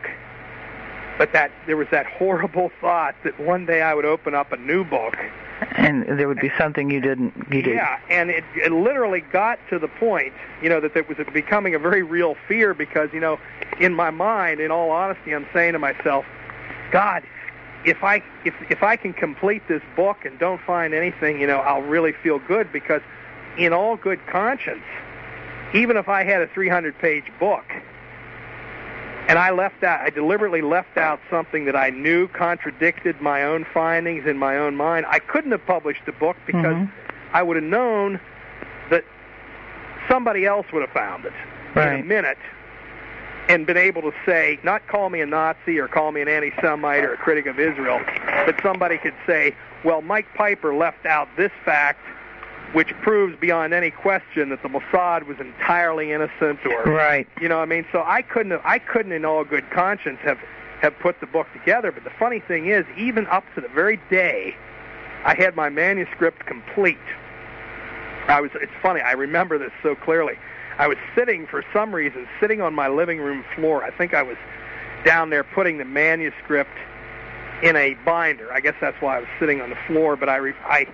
[1.18, 4.58] but that there was that horrible thought that one day I would open up a
[4.58, 5.16] new book.
[5.76, 7.76] And there would be something you didn't you did.
[7.76, 11.74] Yeah, and it, it literally got to the point, you know, that it was becoming
[11.74, 13.40] a very real fear because, you know,
[13.80, 16.26] in my mind, in all honesty, I'm saying to myself,
[16.92, 17.24] God,
[17.86, 21.58] if I if if I can complete this book and don't find anything, you know,
[21.58, 23.02] I'll really feel good because,
[23.58, 24.84] in all good conscience,
[25.74, 27.66] even if I had a 300-page book,
[29.28, 33.66] and I left out, I deliberately left out something that I knew contradicted my own
[33.74, 35.06] findings in my own mind.
[35.08, 36.90] I couldn't have published the book because Mhm.
[37.34, 38.20] I would have known
[38.90, 39.04] that
[40.08, 41.34] somebody else would have found it
[41.76, 42.38] in a minute
[43.50, 47.04] and been able to say, not call me a Nazi or call me an anti-Semite
[47.04, 48.00] or a critic of Israel,
[48.46, 52.00] but somebody could say, well, Mike Piper left out this fact,
[52.74, 57.28] which proves beyond any question that the Mossad was entirely innocent or Right.
[57.40, 60.20] you know, what I mean, so I couldn't have, I couldn't in all good conscience
[60.24, 60.40] have
[60.82, 61.92] have put the book together.
[61.94, 64.54] But the funny thing is, even up to the very day,
[65.24, 66.98] I had my manuscript complete.
[68.28, 68.52] I was.
[68.56, 69.00] It's funny.
[69.02, 70.38] I remember this so clearly.
[70.78, 73.84] I was sitting for some reason, sitting on my living room floor.
[73.84, 74.38] I think I was
[75.06, 76.72] down there putting the manuscript
[77.62, 78.52] in a binder.
[78.52, 80.16] I guess that's why I was sitting on the floor.
[80.18, 80.88] But I, re- I,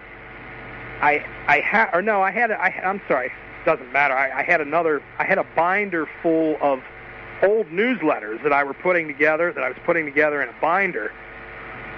[1.01, 2.51] I, I had, or no, I had.
[2.51, 3.31] I, I'm sorry.
[3.65, 4.13] Doesn't matter.
[4.13, 5.01] I, I had another.
[5.17, 6.81] I had a binder full of
[7.41, 9.51] old newsletters that I were putting together.
[9.53, 11.11] That I was putting together in a binder.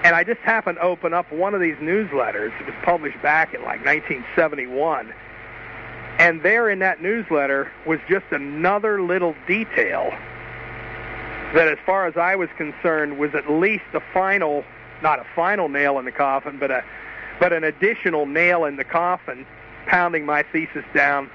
[0.04, 2.58] And I just happened to open up one of these newsletters.
[2.60, 5.12] It was published back in like 1971.
[6.18, 10.10] And there in that newsletter was just another little detail
[11.54, 14.64] that, as far as I was concerned, was at least a final,
[15.02, 16.84] not a final nail in the coffin, but a,
[17.40, 19.46] but an additional nail in the coffin,
[19.86, 21.30] pounding my thesis down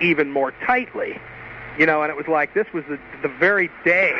[0.00, 1.20] even more tightly.
[1.78, 4.12] You know, and it was like this was the, the very day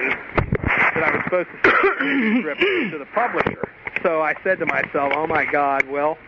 [0.67, 3.69] that I was supposed to send the to the publisher.
[4.03, 5.89] So I said to myself, "Oh my God!
[5.89, 6.19] Well,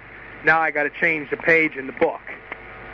[0.45, 2.21] now I got to change the page in the book."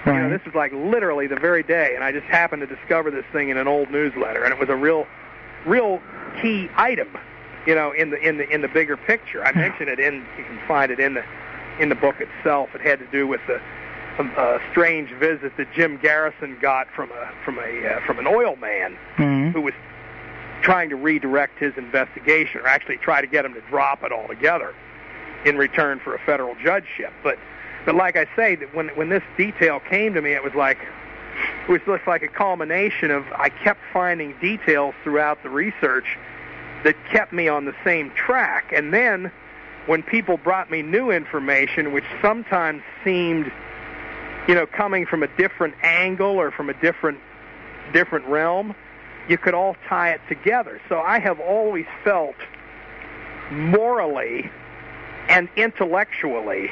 [0.04, 3.10] You know, this was like literally the very day, and I just happened to discover
[3.10, 5.06] this thing in an old newsletter, and it was a real,
[5.64, 6.02] real
[6.40, 7.16] key item,
[7.66, 9.44] you know, in the in the in the bigger picture.
[9.44, 11.24] I mentioned it in you can find it in the
[11.80, 12.70] in the book itself.
[12.74, 13.60] It had to do with the
[14.18, 18.26] a, a strange visit that Jim Garrison got from a from a uh, from an
[18.26, 19.52] oil man Mhm.
[19.52, 19.74] who was
[20.60, 24.74] trying to redirect his investigation, or actually try to get him to drop it altogether
[25.44, 27.12] in return for a federal judgeship.
[27.22, 27.38] But
[27.84, 30.78] but like I say, that when when this detail came to me, it was like
[31.66, 36.18] it was just like a culmination of I kept finding details throughout the research
[36.84, 39.32] that kept me on the same track, and then
[39.86, 43.50] when people brought me new information, which sometimes seemed
[44.48, 47.18] you know coming from a different angle or from a different
[47.92, 48.74] different realm
[49.28, 50.80] you could all tie it together.
[50.88, 52.34] So I have always felt
[53.50, 54.50] morally
[55.28, 56.70] and intellectually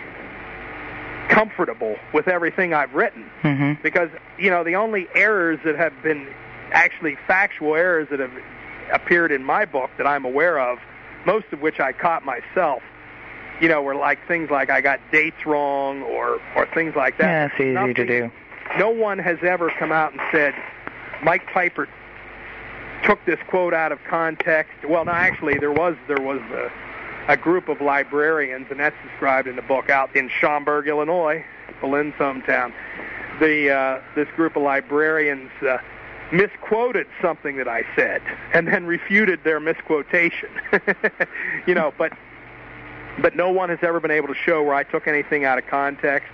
[1.29, 3.81] comfortable with everything I've written Mhm.
[3.83, 6.27] because you know the only errors that have been
[6.73, 8.33] actually factual errors that have
[8.93, 10.81] appeared in my book that I'm aware of,
[11.25, 12.83] most of which I caught myself,
[13.61, 17.27] you know, were like things like I got dates wrong or or things like that.
[17.27, 18.31] Yeah, it's easy to do.
[18.79, 20.55] no one has ever come out and said
[21.23, 21.89] Mike Piper
[23.05, 24.73] took this quote out of context.
[24.89, 26.71] Well, no, actually, there was there was a,
[27.29, 31.45] a group of librarians, and that's described in the book out in Schaumburg, Illinois,
[31.81, 32.73] Belin's hometown.
[33.41, 35.79] The uh, this group of librarians uh,
[36.33, 40.51] misquoted something that I said, and then refuted their misquotation.
[41.67, 42.13] you know, but
[43.19, 45.67] but no one has ever been able to show where I took anything out of
[45.67, 46.29] context,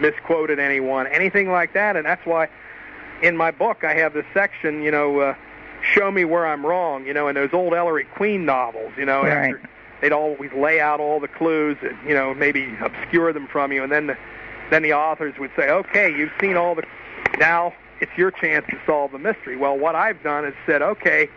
[0.00, 2.48] misquoted anyone, anything like that, and that's why
[3.22, 5.34] in my book I have this section, you know, uh,
[5.82, 9.22] show me where I'm wrong, you know, in those old Ellery Queen novels, you know,
[9.22, 9.54] Right.
[9.54, 9.60] after
[10.00, 13.82] they'd always lay out all the clues and, you know, maybe obscure them from you
[13.82, 14.16] and then the
[14.70, 16.84] then the authors would say, "Okay, you've seen all the
[17.38, 21.28] now it's your chance to solve the mystery." Well, what I've done is said, "Okay,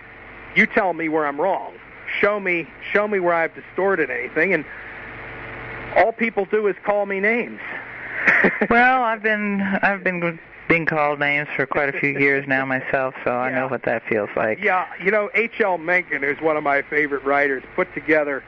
[0.55, 1.73] you tell me where I'm wrong.
[2.19, 4.65] Show me show me where I've distorted anything." And
[5.95, 7.59] all people do is call me names.
[8.69, 13.15] Well, I've been I've been being called names for quite a few years now myself,
[13.23, 14.59] so I know what that feels like.
[14.61, 15.77] Yeah, you know, H.L.
[15.77, 18.43] Mencken, who's one of my favorite writers, put together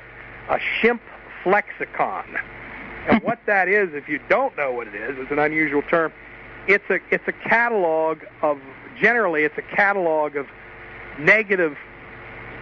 [0.50, 1.02] a shimp
[1.44, 2.38] flexicon.
[3.08, 6.12] And what that is, if you don't know what it is, it's an unusual term.
[6.68, 8.60] It's a it's a catalog of
[9.00, 10.48] generally it's a catalog of
[11.18, 11.78] negative,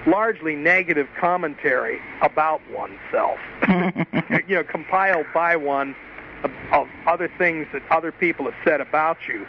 [0.07, 3.39] largely negative commentary about oneself.
[4.47, 5.95] you know, compiled by one
[6.43, 9.45] of, of other things that other people have said about you.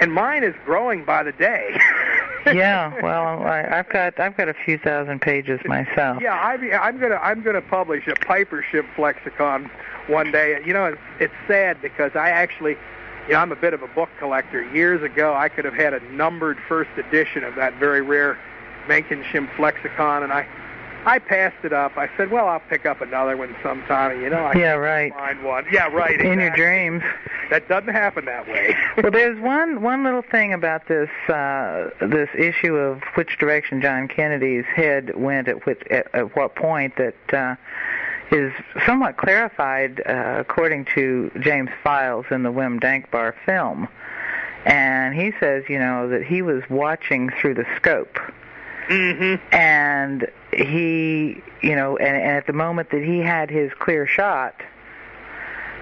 [0.00, 1.78] And mine is growing by the day.
[2.46, 6.22] yeah, well, I, I've got I've got a few thousand pages myself.
[6.22, 9.70] Yeah, I, I'm gonna I'm gonna publish a Piper Ship lexicon
[10.06, 10.58] one day.
[10.64, 12.78] You know, it's, it's sad because I actually,
[13.26, 14.62] you know, I'm a bit of a book collector.
[14.72, 18.38] Years ago, I could have had a numbered first edition of that very rare
[18.90, 20.44] Mencken Schimpflexikon, and I
[21.06, 21.96] I passed it up.
[21.96, 24.20] I said, well, I'll pick up another one sometime.
[24.20, 25.12] You know, I Yeah, right.
[25.14, 25.64] find one.
[25.72, 26.20] Yeah, right.
[26.20, 27.02] In your dreams.
[27.50, 28.76] That doesn't happen that way.
[29.02, 34.08] Well, there's one one little thing about this uh, this issue of which direction John
[34.08, 37.54] Kennedy's head went at which at, at what point that uh,
[38.36, 38.52] is
[38.84, 43.88] somewhat clarified uh, according to James Files in the Wim Dankbaar film,
[44.66, 48.18] and he says you know that he was watching through the scope
[48.90, 49.54] mm-hmm.
[49.54, 54.54] and he you know and, and at the moment that he had his clear shot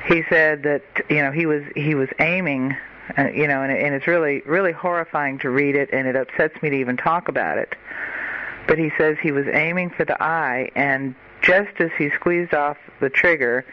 [0.07, 2.77] he said that you know he was he was aiming
[3.17, 6.61] uh, you know and, and it's really really horrifying to read it and it upsets
[6.63, 7.75] me to even talk about it
[8.67, 12.77] but he says he was aiming for the eye and just as he squeezed off
[13.01, 13.65] the trigger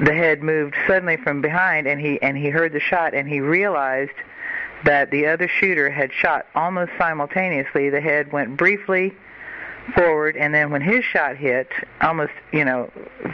[0.00, 3.40] the head moved suddenly from behind and he and he heard the shot and he
[3.40, 4.12] realized
[4.84, 9.14] that the other shooter had shot almost simultaneously the head went briefly
[9.94, 11.68] forward and then when his shot hit
[12.02, 12.90] almost you know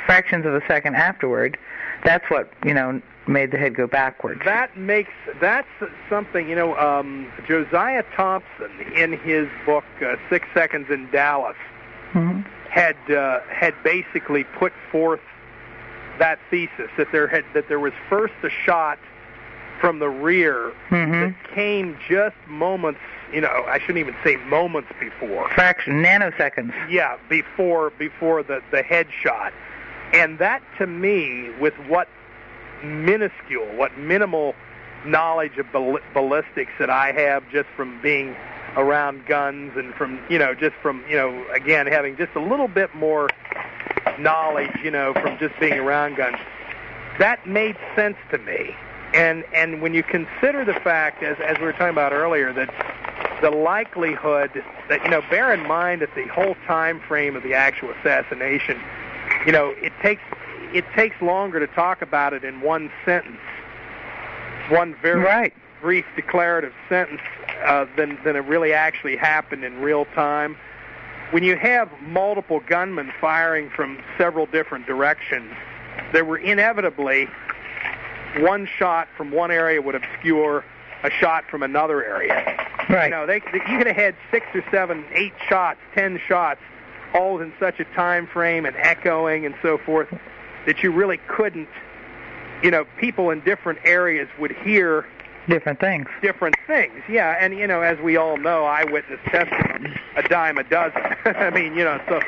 [0.07, 1.59] fractions of a second afterward
[2.05, 5.67] that's what you know made the head go backwards That makes that's
[6.11, 6.77] something you know.
[6.77, 11.57] Um, Josiah Thompson, in his book uh, Six Seconds in Dallas,
[12.13, 12.45] Mhm.
[12.69, 15.23] had uh, had basically put forth
[16.19, 18.99] that thesis that there had that there was first a shot
[19.81, 21.21] from the rear Mhm.
[21.21, 23.01] that came just moments.
[23.33, 25.49] You know, I shouldn't even say moments before.
[25.51, 29.53] fraction nanoseconds Yeah, before before the the head shot,
[30.13, 32.09] and that to me, with what
[32.83, 34.55] minuscule, what minimal
[35.05, 38.35] knowledge of ball- ballistics that I have just from being
[38.77, 42.69] around guns and from you know just from you know again having just a little
[42.69, 43.29] bit more
[44.19, 46.37] knowledge you know from just being around guns,
[47.19, 48.75] that made sense to me.
[49.15, 52.75] And and when you consider the fact, as as we were talking about earlier, that
[53.41, 54.51] the likelihood
[54.89, 58.81] that you know bear in mind that the whole time frame of the actual assassination
[59.47, 60.23] you know it takes
[60.73, 63.39] it takes longer to talk about it in one sentence.
[64.69, 65.55] One very right.
[65.81, 67.21] brief declarative sentence
[67.65, 70.57] uh, than than it really actually happened in real time.
[71.31, 75.55] When you have multiple gunmen firing from several different directions
[76.13, 77.29] there were inevitably
[78.41, 80.65] one shot from one area would obscure
[81.03, 84.47] a shot from another area right you know, they, they you could have had six
[84.55, 86.61] or seven, eight shots, ten shots,
[87.15, 90.09] all in such a time frame and echoing and so forth
[90.67, 91.69] that you really couldn't.
[92.63, 95.07] You know, people in different areas would hear
[95.49, 97.03] different things different things.
[97.09, 101.03] Yeah, and you know, as we all know, eyewitness testimony, a dime a dozen.
[101.25, 102.21] I mean, you know, so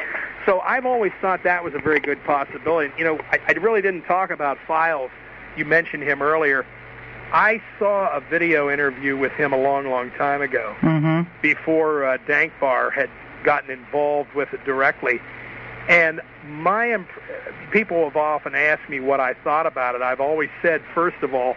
[0.45, 2.93] so I've always thought that was a very good possibility.
[2.99, 5.11] You know, I, I really didn't talk about Files.
[5.57, 6.67] You mentioned him earlier.
[7.33, 12.19] I saw a video interview with him a long, long time ago mhm before uh,
[12.27, 13.11] Dankbaar had
[13.45, 15.21] gotten involved with it directly.
[15.89, 17.09] And my imp-
[17.71, 20.03] people have often asked me what I thought about it.
[20.03, 21.57] I've always said, first of all,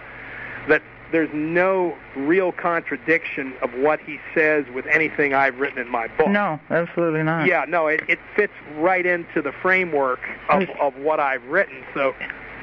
[0.68, 6.08] that there's no real contradiction of what he says with anything I've written in my
[6.08, 6.30] book.
[6.30, 7.48] No, absolutely not.
[7.48, 10.20] Yeah, no, it, it fits right into the framework
[10.50, 11.84] of, of what I've written.
[11.96, 12.14] So,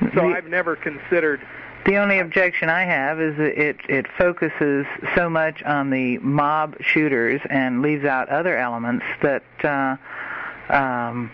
[0.01, 1.41] so The- I've never considered.
[1.85, 6.75] The only objection I have is that it it focuses so much on the mob
[6.81, 9.97] shooters and leaves out other elements that uh,
[10.69, 11.31] um,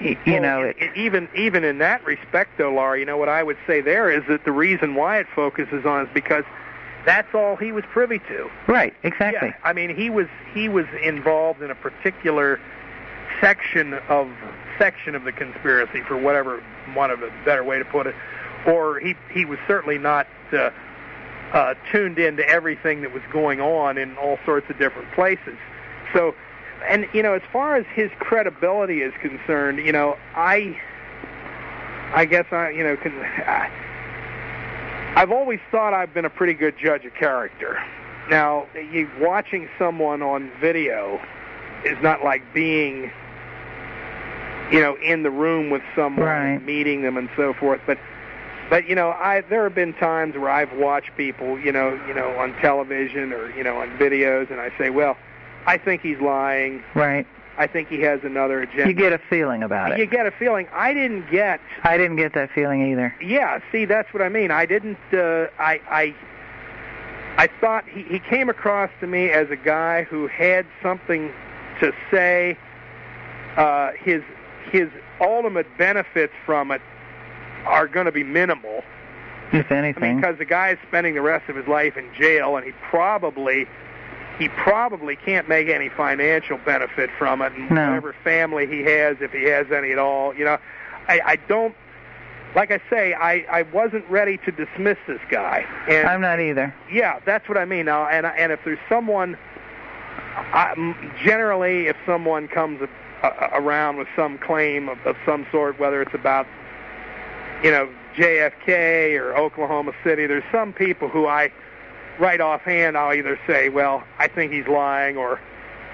[0.00, 0.96] y- you well, know it, it.
[0.96, 4.24] even even in that respect, though, Laura, you know what I would say there is
[4.28, 6.44] that the reason why it focuses on is because
[7.06, 8.50] that's all he was privy to.
[8.66, 9.48] Right, exactly.
[9.50, 12.58] Yeah, I mean, he was he was involved in a particular
[13.40, 14.28] section of
[14.78, 16.62] section of the conspiracy, for whatever
[16.94, 18.14] one of a better way to put it,
[18.66, 20.70] or he he was certainly not uh,
[21.52, 25.56] uh, tuned into everything that was going on in all sorts of different places.
[26.12, 26.34] So,
[26.88, 30.78] and you know, as far as his credibility is concerned, you know, I
[32.14, 33.12] I guess I you know can.
[33.18, 33.70] I,
[35.16, 37.80] I've always thought I've been a pretty good judge of character.
[38.28, 41.20] Now, you, watching someone on video
[41.84, 43.12] is not like being,
[44.72, 46.62] you know, in the room with someone, Right.
[46.64, 47.80] meeting them, and so forth.
[47.86, 47.98] But,
[48.70, 52.14] but you know, I there have been times where I've watched people, you know, you
[52.14, 55.16] know, on television or you know on videos, and I say, well,
[55.66, 56.82] I think he's lying.
[56.94, 57.26] Right.
[57.56, 58.88] I think he has another agenda.
[58.88, 59.98] You get a feeling about it.
[59.98, 60.66] You get a feeling.
[60.72, 63.14] I didn't get I didn't get that feeling either.
[63.22, 64.50] yeah, see, that's what I mean.
[64.50, 64.98] I didn't.
[65.12, 66.14] Uh, I I
[67.36, 71.30] I thought he he came across to me as a guy who had something
[71.80, 72.56] to say.
[73.56, 74.20] Uh, his
[74.70, 74.88] his
[75.20, 76.80] ultimate benefits from it
[77.66, 78.82] are going to be minimal.
[79.52, 80.16] If I mean, anything.
[80.20, 83.66] because the guy's spending the rest of his life in jail, and he probably
[84.38, 87.86] he probably can't make any financial benefit from it, and No.
[87.88, 90.58] whatever family he has, if he has any at all, you know,
[91.08, 91.74] I, I don't.
[92.56, 96.74] Like I say, I I wasn't ready to dismiss this guy, and I'm not either.
[96.90, 98.06] yeah, that's what I mean now.
[98.08, 99.36] And and if there's someone,
[100.36, 100.74] I,
[101.22, 102.80] generally, if someone comes
[103.52, 106.46] around with some claim of, of some sort, whether it's about,
[107.62, 111.50] you know, JFK or Oklahoma City, there's some people who I,
[112.18, 115.40] right offhand, I'll either say, well, I think he's lying, or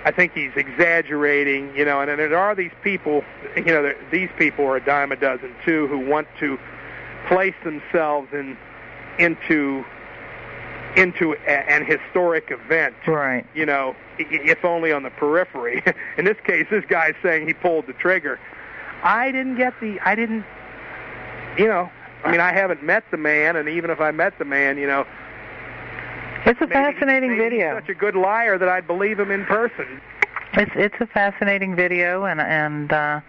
[0.04, 2.00] I think he's exaggerating, you know.
[2.00, 3.24] And, and there are these people,
[3.56, 6.58] you know, there- these people are a dime a dozen too, who want to
[7.28, 8.56] place themselves in
[9.18, 9.84] into
[10.96, 12.94] into a, an historic event.
[13.06, 13.46] Right.
[13.54, 13.94] You know,
[14.30, 15.82] if only on the periphery.
[16.18, 18.38] In this case, this guy's saying he pulled the trigger.
[19.02, 19.98] I didn't get the.
[20.04, 20.44] I didn't.
[21.58, 21.90] You know,
[22.24, 24.86] I mean, I haven't met the man, and even if I met the man, you
[24.86, 25.06] know,
[26.46, 27.74] It's a maybe- fascinating maybe video.
[27.74, 30.00] He's such a good liar that I'd believe him in person.
[30.54, 33.20] It's it's a fascinating video, and and uh,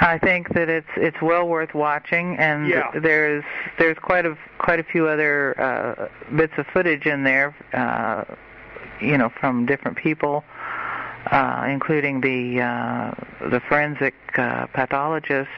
[0.00, 2.36] I think that it's it's well worth watching.
[2.38, 2.90] And Yeah.
[2.98, 3.44] there's
[3.78, 8.24] there's quite a quite a few other uh, bits of footage in there, uh,
[9.00, 10.44] you know, from different people,
[11.30, 13.14] uh, including the uh,
[13.50, 15.50] the forensic uh, pathologist.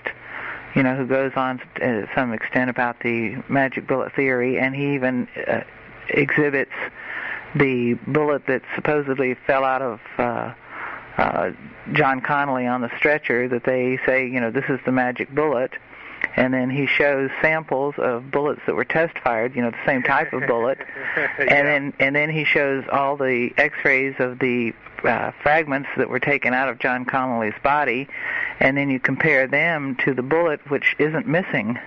[0.74, 4.94] You know, who goes on to some extent about the magic bullet theory, and he
[4.94, 5.62] even uh,
[6.08, 6.72] exhibits
[7.54, 10.52] the bullet that supposedly fell out of uh,
[11.16, 11.50] uh,
[11.92, 15.72] John Connally on the stretcher that they say, you know, this is the magic bullet.
[16.36, 20.02] And then he shows samples of bullets that were test fired, you know, the same
[20.02, 20.78] type of bullet.
[21.38, 26.20] And then and then he shows all the X-rays of the uh, fragments that were
[26.20, 28.06] taken out of John Connally's body,
[28.60, 31.78] and then you compare them to the bullet which isn't missing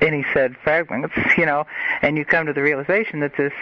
[0.00, 1.64] any said fragments, you know,
[2.02, 3.52] and you come to the realization that this,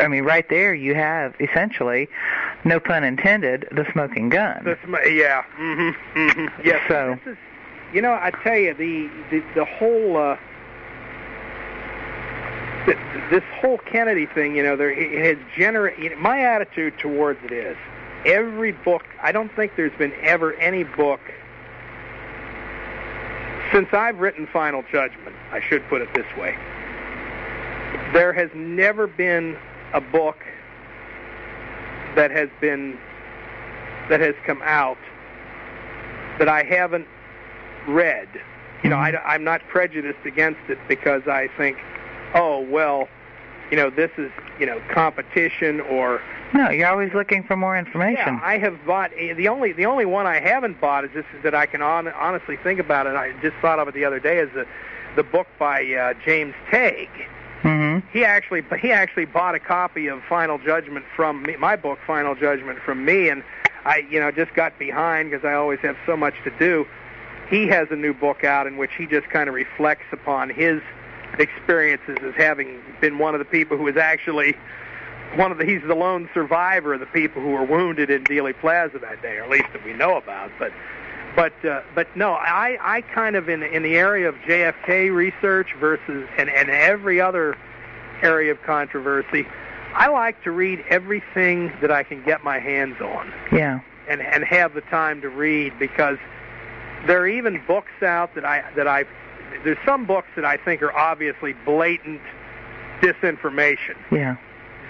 [0.00, 2.08] I mean, right there you have essentially,
[2.64, 4.62] no pun intended, the smoking gun.
[4.64, 5.42] This, ma- yeah.
[5.56, 6.80] hmm hmm Yes.
[6.88, 7.38] So- This is,
[7.92, 10.36] you know, I tell you, the the, the whole uh,
[12.86, 12.98] th-
[13.30, 16.18] this whole Kennedy thing, you know, there it has generated.
[16.18, 17.76] My attitude towards it is
[18.26, 19.04] every book.
[19.22, 21.20] I don't think there's been ever any book
[23.72, 25.34] since I've written Final Judgment.
[25.52, 26.56] I should put it this way.
[28.12, 29.56] There has never been
[29.92, 30.38] a book
[32.16, 32.98] that has been
[34.08, 34.98] that has come out
[36.38, 37.06] that I haven't
[37.88, 38.28] read.
[38.84, 41.78] You know, I, I'm not prejudiced against it because I think,
[42.34, 43.08] oh well,
[43.70, 46.22] you know, this is you know competition or
[46.54, 48.34] No, you're always looking for more information.
[48.34, 48.40] yeah.
[48.42, 51.54] I have bought eh, the only the only one I haven't bought is this that
[51.54, 53.16] I can on, honestly think about it.
[53.16, 54.66] I just thought of it the other day is the
[55.16, 57.08] the book by uh, James Tague.
[57.62, 58.06] Mm-hmm.
[58.12, 62.36] He actually he actually bought a copy of Final Judgment from me, my book Final
[62.36, 63.42] Judgment from me, and
[63.84, 66.86] I you know just got behind because I always have so much to do.
[67.50, 70.82] He has a new book out in which he just kind of reflects upon his
[71.38, 74.54] experiences as having been one of the people who was actually
[75.34, 78.58] one of the he's the lone survivor of the people who were wounded in Dealey
[78.58, 80.50] Plaza that day, or at least that we know about.
[80.58, 80.72] But
[81.36, 85.74] but uh, but no, I I kind of in in the area of JFK research
[85.78, 87.56] versus and and every other
[88.22, 89.46] area of controversy,
[89.94, 93.32] I like to read everything that I can get my hands on.
[93.52, 93.80] Yeah.
[94.08, 96.18] And and have the time to read because
[97.06, 99.04] there are even books out that I that I
[99.64, 102.20] there's some books that I think are obviously blatant
[103.00, 103.96] disinformation.
[104.10, 104.36] Yeah.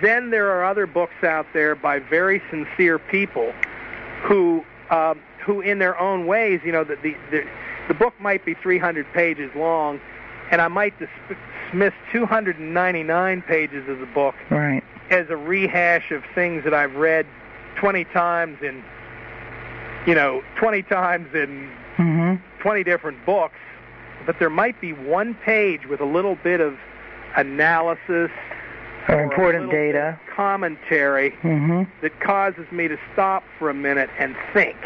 [0.00, 3.52] Then there are other books out there by very sincere people
[4.22, 7.44] who um, who in their own ways, you know, the the the,
[7.88, 10.00] the book might be 300 pages long,
[10.50, 14.82] and I might dismiss 299 pages of the book right.
[15.10, 17.26] as a rehash of things that I've read
[17.76, 18.82] 20 times in
[20.06, 23.58] you know 20 times in hmm 20 different books,
[24.26, 26.76] but there might be one page with a little bit of
[27.36, 28.30] analysis
[29.08, 30.18] Or a important data.
[30.20, 34.76] of commentary hmm that causes me to stop for a minute and think.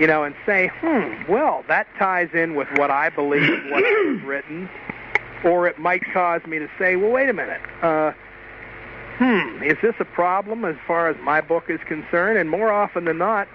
[0.00, 4.24] You know, and say, hmm, well, that ties in with what I believe, what I've
[4.26, 4.68] written.
[5.44, 7.60] Or it might cause me to say, well, wait a minute.
[7.82, 8.12] Uh,
[9.18, 12.38] hmm, is this a problem as far as my book is concerned?
[12.38, 13.46] And more often than not,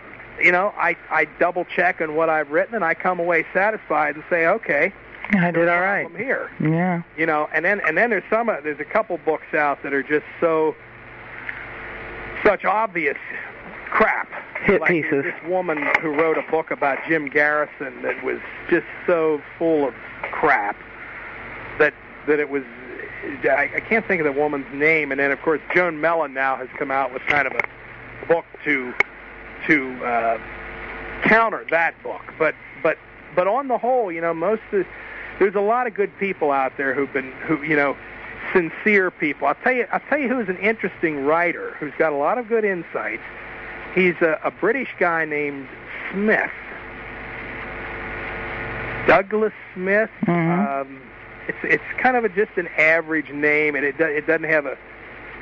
[0.41, 4.15] you know, I, I double check on what I've written and I come away satisfied
[4.15, 4.93] and say, okay,
[5.34, 5.76] I did all right.
[5.76, 6.01] all a right.
[6.03, 7.01] problem here Yeah.
[7.18, 9.93] you know and then and then there's some uh, there's a couple books out that
[9.93, 10.73] are just so
[12.43, 13.18] such obvious
[13.89, 14.30] crap
[14.64, 15.23] Hit like pieces.
[15.26, 18.39] this woman who wrote a book about Jim Garrison that was
[18.69, 19.93] just so full of
[20.31, 20.77] crap
[21.80, 21.93] that
[22.27, 22.64] that it was
[23.43, 26.55] I, I can't think of the woman's name and then of course Joan Mellen now
[26.55, 28.93] has come out with kind of a book to
[29.65, 30.38] to uh
[31.23, 32.53] counter that book but
[32.84, 32.97] but
[33.35, 34.85] but on the whole you know most of
[35.39, 37.95] there's a lot of good people out there who've been who you know
[38.53, 39.47] sincere people.
[39.47, 42.47] I'll tell you I'll tell you who's an interesting writer who's got a lot of
[42.47, 43.21] good insights.
[43.93, 45.67] He's a, a British guy named
[46.11, 46.51] Smith.
[49.07, 50.09] Douglas Smith.
[50.25, 50.81] Mhm.
[50.81, 51.01] Um,
[51.47, 54.65] it's it's kind of a, just an average name, and it do, it doesn't have
[54.65, 54.77] a.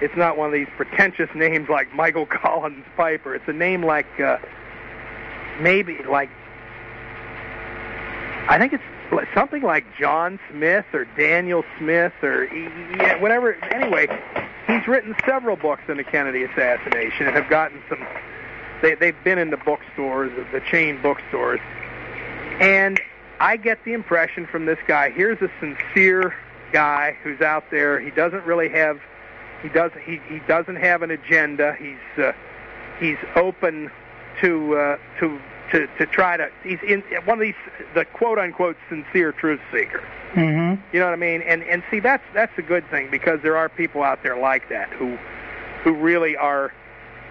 [0.02, 3.36] It's not one of these pretentious names like Michael Collins Piper.
[3.36, 4.38] It's a name like uh,
[5.60, 6.30] maybe like
[8.48, 8.84] I think it's
[9.34, 13.56] something like John Smith or Daniel Smith or yeah, whatever.
[13.66, 14.08] Anyway,
[14.68, 18.06] he's written several books on the Kennedy assassination and have gotten some.
[18.82, 21.60] They they've been in the bookstores, the chain bookstores,
[22.60, 23.00] and
[23.40, 25.10] I get the impression from this guy.
[25.10, 26.36] Here's a sincere
[26.72, 28.00] guy who's out there.
[28.00, 29.00] He doesn't really have.
[29.66, 30.00] He doesn't.
[30.04, 31.76] He he doesn't have an agenda.
[31.80, 32.34] He's uh,
[33.00, 33.90] he's open
[34.40, 36.52] to uh, to to to try to.
[36.64, 37.56] He's in one of these
[37.96, 40.04] the quote unquote sincere truth seeker.
[40.34, 41.42] hmm You know what I mean?
[41.42, 44.70] And and see that's that's a good thing because there are people out there like
[44.70, 45.18] that who
[45.84, 46.72] who really are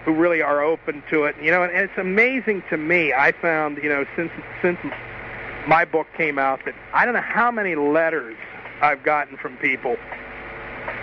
[0.03, 1.37] who really are open to it.
[1.41, 3.13] You know, and, and it's amazing to me.
[3.13, 4.31] I found you know since
[4.61, 4.79] since
[5.69, 8.35] my book came out that I don't know how many letters
[8.81, 9.95] I've gotten from people.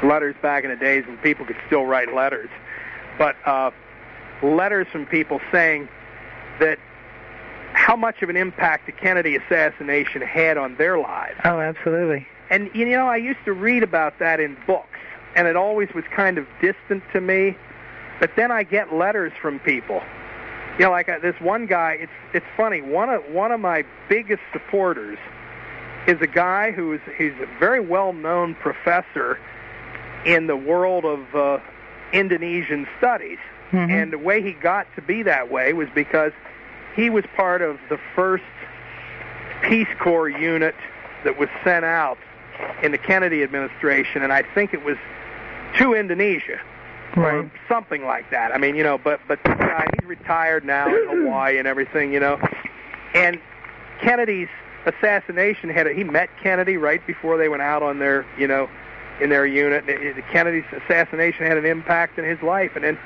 [0.03, 2.51] Letters back in the days when people could still write letters,
[3.19, 3.71] but uh,
[4.43, 5.89] letters from people saying
[6.59, 6.79] that
[7.73, 11.39] how much of an impact the Kennedy assassination had on their lives.
[11.45, 12.27] Oh, absolutely.
[12.51, 14.99] And you know, I used to read about that in books,
[15.35, 17.57] and it always was kind of distant to me.
[18.21, 20.03] But then I get letters from people.
[20.79, 21.99] You know, like uh, this one guy.
[22.01, 22.83] It's it's funny.
[22.83, 25.19] One of one of my biggest supporters
[26.07, 29.39] is a guy who is he's a very well known professor
[30.25, 31.59] in the world of uh,
[32.13, 33.39] Indonesian studies.
[33.73, 33.91] Mhm.
[33.91, 36.33] And the way he got to be that way was because
[36.95, 38.45] he was part of the first
[39.63, 40.75] Peace Corps unit
[41.25, 42.19] that was sent out
[42.83, 44.97] in the Kennedy administration, and I think it was
[45.79, 46.59] to Indonesia
[47.17, 47.35] Right.
[47.35, 48.53] or something like that.
[48.55, 52.13] I mean, you know, but but the guy he's retired now in Hawaii and everything,
[52.13, 52.39] you know.
[53.15, 53.39] And
[54.01, 54.49] Kennedy's
[54.87, 58.69] assassination had a, he met Kennedy right before they went out on their, you know,
[59.21, 59.85] in their unit.
[60.31, 62.99] Kennedy's assassination had an impact in his life, and then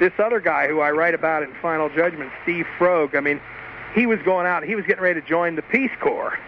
[0.00, 3.14] this other guy who I write about in Final Judgment, Steve Froge.
[3.14, 3.40] I mean,
[3.94, 4.64] he was going out.
[4.64, 6.38] He was getting ready to join the Peace Corps,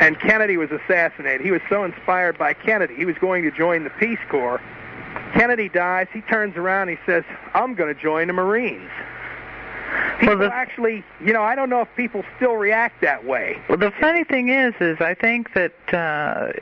[0.00, 1.40] and Kennedy was assassinated.
[1.40, 4.60] He was so inspired by Kennedy, he was going to join the Peace Corps.
[5.32, 6.06] Kennedy dies.
[6.12, 6.88] He turns around.
[6.88, 7.24] He says,
[7.54, 8.90] "I'm going to join the Marines."
[10.20, 13.60] People the- actually, you know, I don't know if people still react that way.
[13.68, 16.52] Well, the funny thing is, is I think that uh,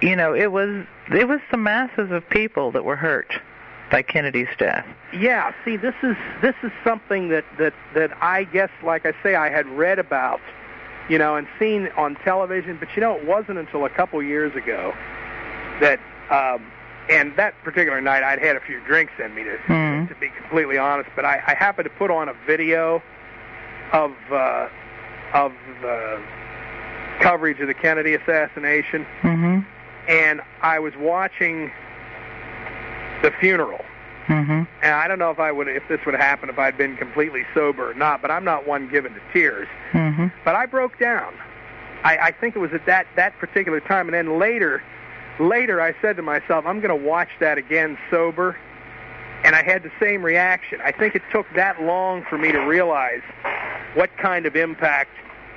[0.00, 3.32] you know it was it was the masses of people that were hurt
[3.90, 4.86] by Kennedy's death.
[5.12, 9.36] Yeah, see, this is this is something that that that I guess, like I say,
[9.36, 10.40] I had read about,
[11.08, 12.76] you know, and seen on television.
[12.78, 14.94] But you know, it wasn't until a couple years ago
[15.80, 16.00] that
[16.30, 16.66] um,
[17.08, 20.08] and that particular night I'd had a few drinks in me to Mhm.
[20.08, 23.02] to be completely honest, but I, I happened to put on a video
[23.92, 24.68] of uh,
[25.34, 25.52] of
[25.82, 26.20] the
[27.20, 29.64] coverage of the Kennedy assassination, Mhm.
[30.08, 31.70] and I was watching
[33.22, 33.84] the funeral.
[34.28, 34.66] Mhm.
[34.82, 37.44] And I don't know if I would if this would happen if I'd been completely
[37.54, 39.68] sober or not, but I'm not one given to tears.
[39.92, 40.32] Mhm.
[40.44, 41.32] But I broke down.
[42.04, 44.82] I, I think it was at that that particular time, and then later,
[45.38, 48.56] later I said to myself, I'm going to watch that again sober,
[49.44, 50.80] and I had the same reaction.
[50.84, 53.22] I think it took that long for me to realize
[53.94, 55.10] what kind of impact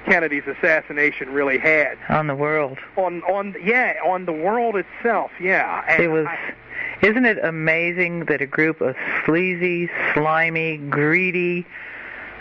[0.06, 2.77] Kennedy's assassination really had On the world.
[2.95, 5.31] on on yeah on the world itself.
[5.39, 6.26] Yeah, and It was.
[6.27, 6.53] I-
[7.01, 8.95] Isn't it amazing that a group of
[9.26, 11.65] sleazy, slimy, greedy,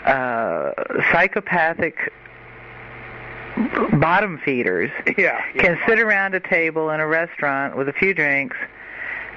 [0.05, 0.71] uh,
[1.11, 2.11] psychopathic
[3.99, 5.61] bottom feeders yeah, yeah.
[5.61, 8.57] can sit around a table in a restaurant with a few drinks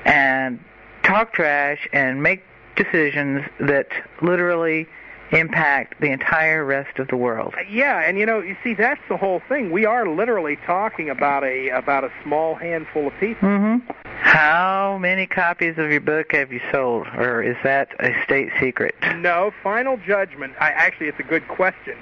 [0.04, 0.62] and
[1.02, 2.42] talk trash and make
[2.76, 3.88] decisions that
[4.20, 4.86] literally
[5.32, 7.54] impact the entire rest of the world.
[7.70, 9.70] Yeah, and you know, you see, that's the whole thing.
[9.70, 13.48] We are literally talking about a about a small handful of people.
[13.48, 18.50] hmm How many copies of your book have you sold, or is that a state
[18.60, 18.94] secret?
[19.16, 20.54] No, Final Judgment.
[20.60, 21.96] I actually, it's a good question.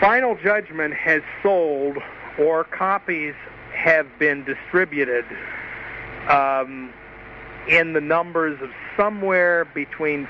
[0.00, 1.98] Final Judgment has sold,
[2.38, 3.34] or copies
[3.74, 5.24] have been distributed
[6.28, 6.92] um,
[7.68, 10.28] in the numbers of somewhere between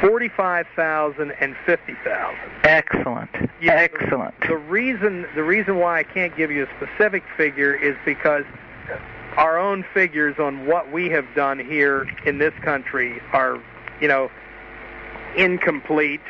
[0.00, 2.38] forty-five thousand and fifty thousand.
[2.64, 3.30] Excellent.
[3.60, 4.34] Yeah, Excellent.
[4.48, 8.44] The reason the reason why I can't give you a specific figure is because
[9.36, 13.60] our own figures on what we have done here in this country are,
[14.00, 14.30] you know,
[15.36, 16.20] incomplete.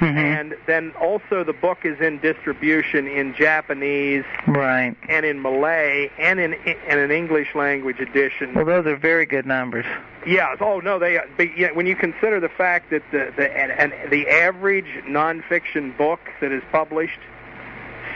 [0.00, 0.16] Mhm.
[0.16, 4.94] And then also the book is in distribution in Japanese Right.
[5.08, 8.54] and in Malay and in in an English language edition.
[8.54, 9.84] Well, those are very good numbers.
[10.26, 10.56] Yeah.
[10.60, 11.20] Oh no, they.
[11.36, 15.96] But yeah, when you consider the fact that the the and, and the average nonfiction
[15.96, 17.20] book that is published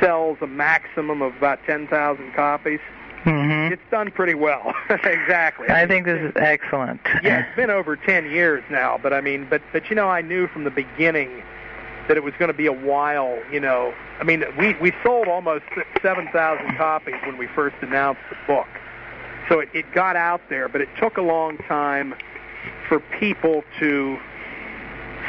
[0.00, 2.80] sells a maximum of about ten thousand copies,
[3.24, 4.74] hmm it's done pretty well.
[4.90, 5.68] exactly.
[5.68, 7.00] I think this is excellent.
[7.22, 10.20] Yeah, it's been over ten years now, but I mean, but but you know, I
[10.20, 11.42] knew from the beginning
[12.08, 13.38] that it was going to be a while.
[13.50, 15.64] You know, I mean, we we sold almost
[16.02, 18.68] seven thousand copies when we first announced the book,
[19.48, 22.14] so it, it got out there, but it took a long time
[22.88, 24.18] for people to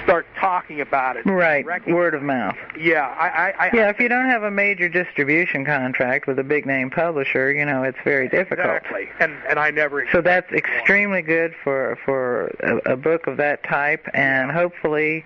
[0.08, 1.26] start talking about it.
[1.26, 1.66] Right.
[1.66, 2.56] Recognize- Word of mouth.
[2.80, 6.44] Yeah, I, I, I Yeah, if you don't have a major distribution contract with a
[6.44, 8.68] big name publisher, you know, it's very difficult.
[8.68, 10.08] exactly, and and I never.
[10.12, 15.26] So that's extremely good for for a, a book of that type, and hopefully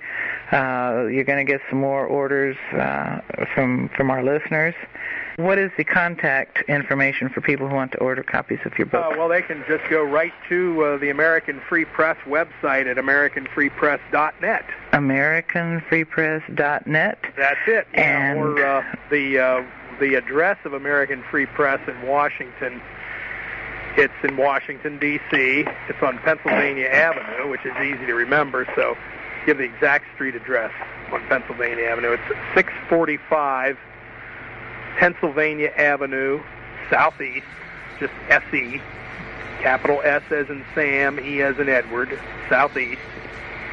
[0.52, 3.20] uh, you're going to get some more orders uh,
[3.53, 4.74] from from our listeners.
[5.38, 9.06] What is the contact information for people who want to order copies of your book?
[9.06, 12.98] Uh, well, they can just go right to uh, the American Free Press website at
[12.98, 14.66] AmericanFreePress.net.
[14.94, 17.20] AmericanFreePress.net.
[17.38, 17.88] That's it.
[17.94, 19.64] Yeah, And- or uh, the uh,
[19.99, 22.82] the address of American Free Press in Washington.
[23.98, 25.66] It's in Washington D.C.
[25.90, 28.66] It's on Pennsylvania Avenue, which is easy to remember.
[28.76, 28.98] So,
[29.45, 30.72] give the exact street address
[31.12, 32.12] on Pennsylvania Avenue.
[32.14, 32.24] It's
[32.56, 33.78] 645
[34.98, 36.42] Pennsylvania Avenue
[36.90, 37.46] Southeast,
[38.00, 38.82] just S.E.
[39.62, 42.20] Capital S as in Sam, E as in Edward,
[42.50, 43.02] Southeast,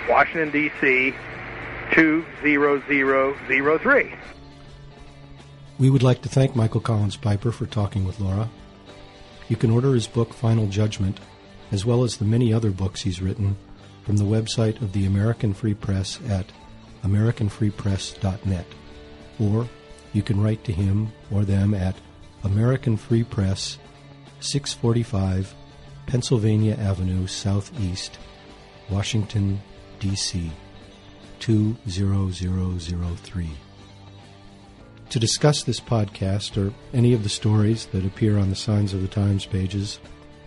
[0.08, 1.14] Washington D.C.
[1.92, 4.14] 20003.
[5.78, 8.50] We would like to thank Michael Collins Piper for talking with Laura.
[9.48, 11.18] You can order his book Final Judgment,
[11.72, 13.56] as well as the many other books he's written,
[14.02, 16.46] from the website of the American Free Press at
[17.04, 18.66] AmericanFreePress.net.
[19.38, 19.68] Or
[20.12, 21.96] you can write to him or them at
[22.44, 23.78] American Free Press,
[24.40, 25.54] 645
[26.06, 28.18] Pennsylvania Avenue Southeast,
[28.88, 29.60] Washington,
[30.00, 30.50] D.C.
[31.40, 33.50] 20003.
[35.10, 39.00] To discuss this podcast or any of the stories that appear on the Signs of
[39.02, 40.00] the Times pages,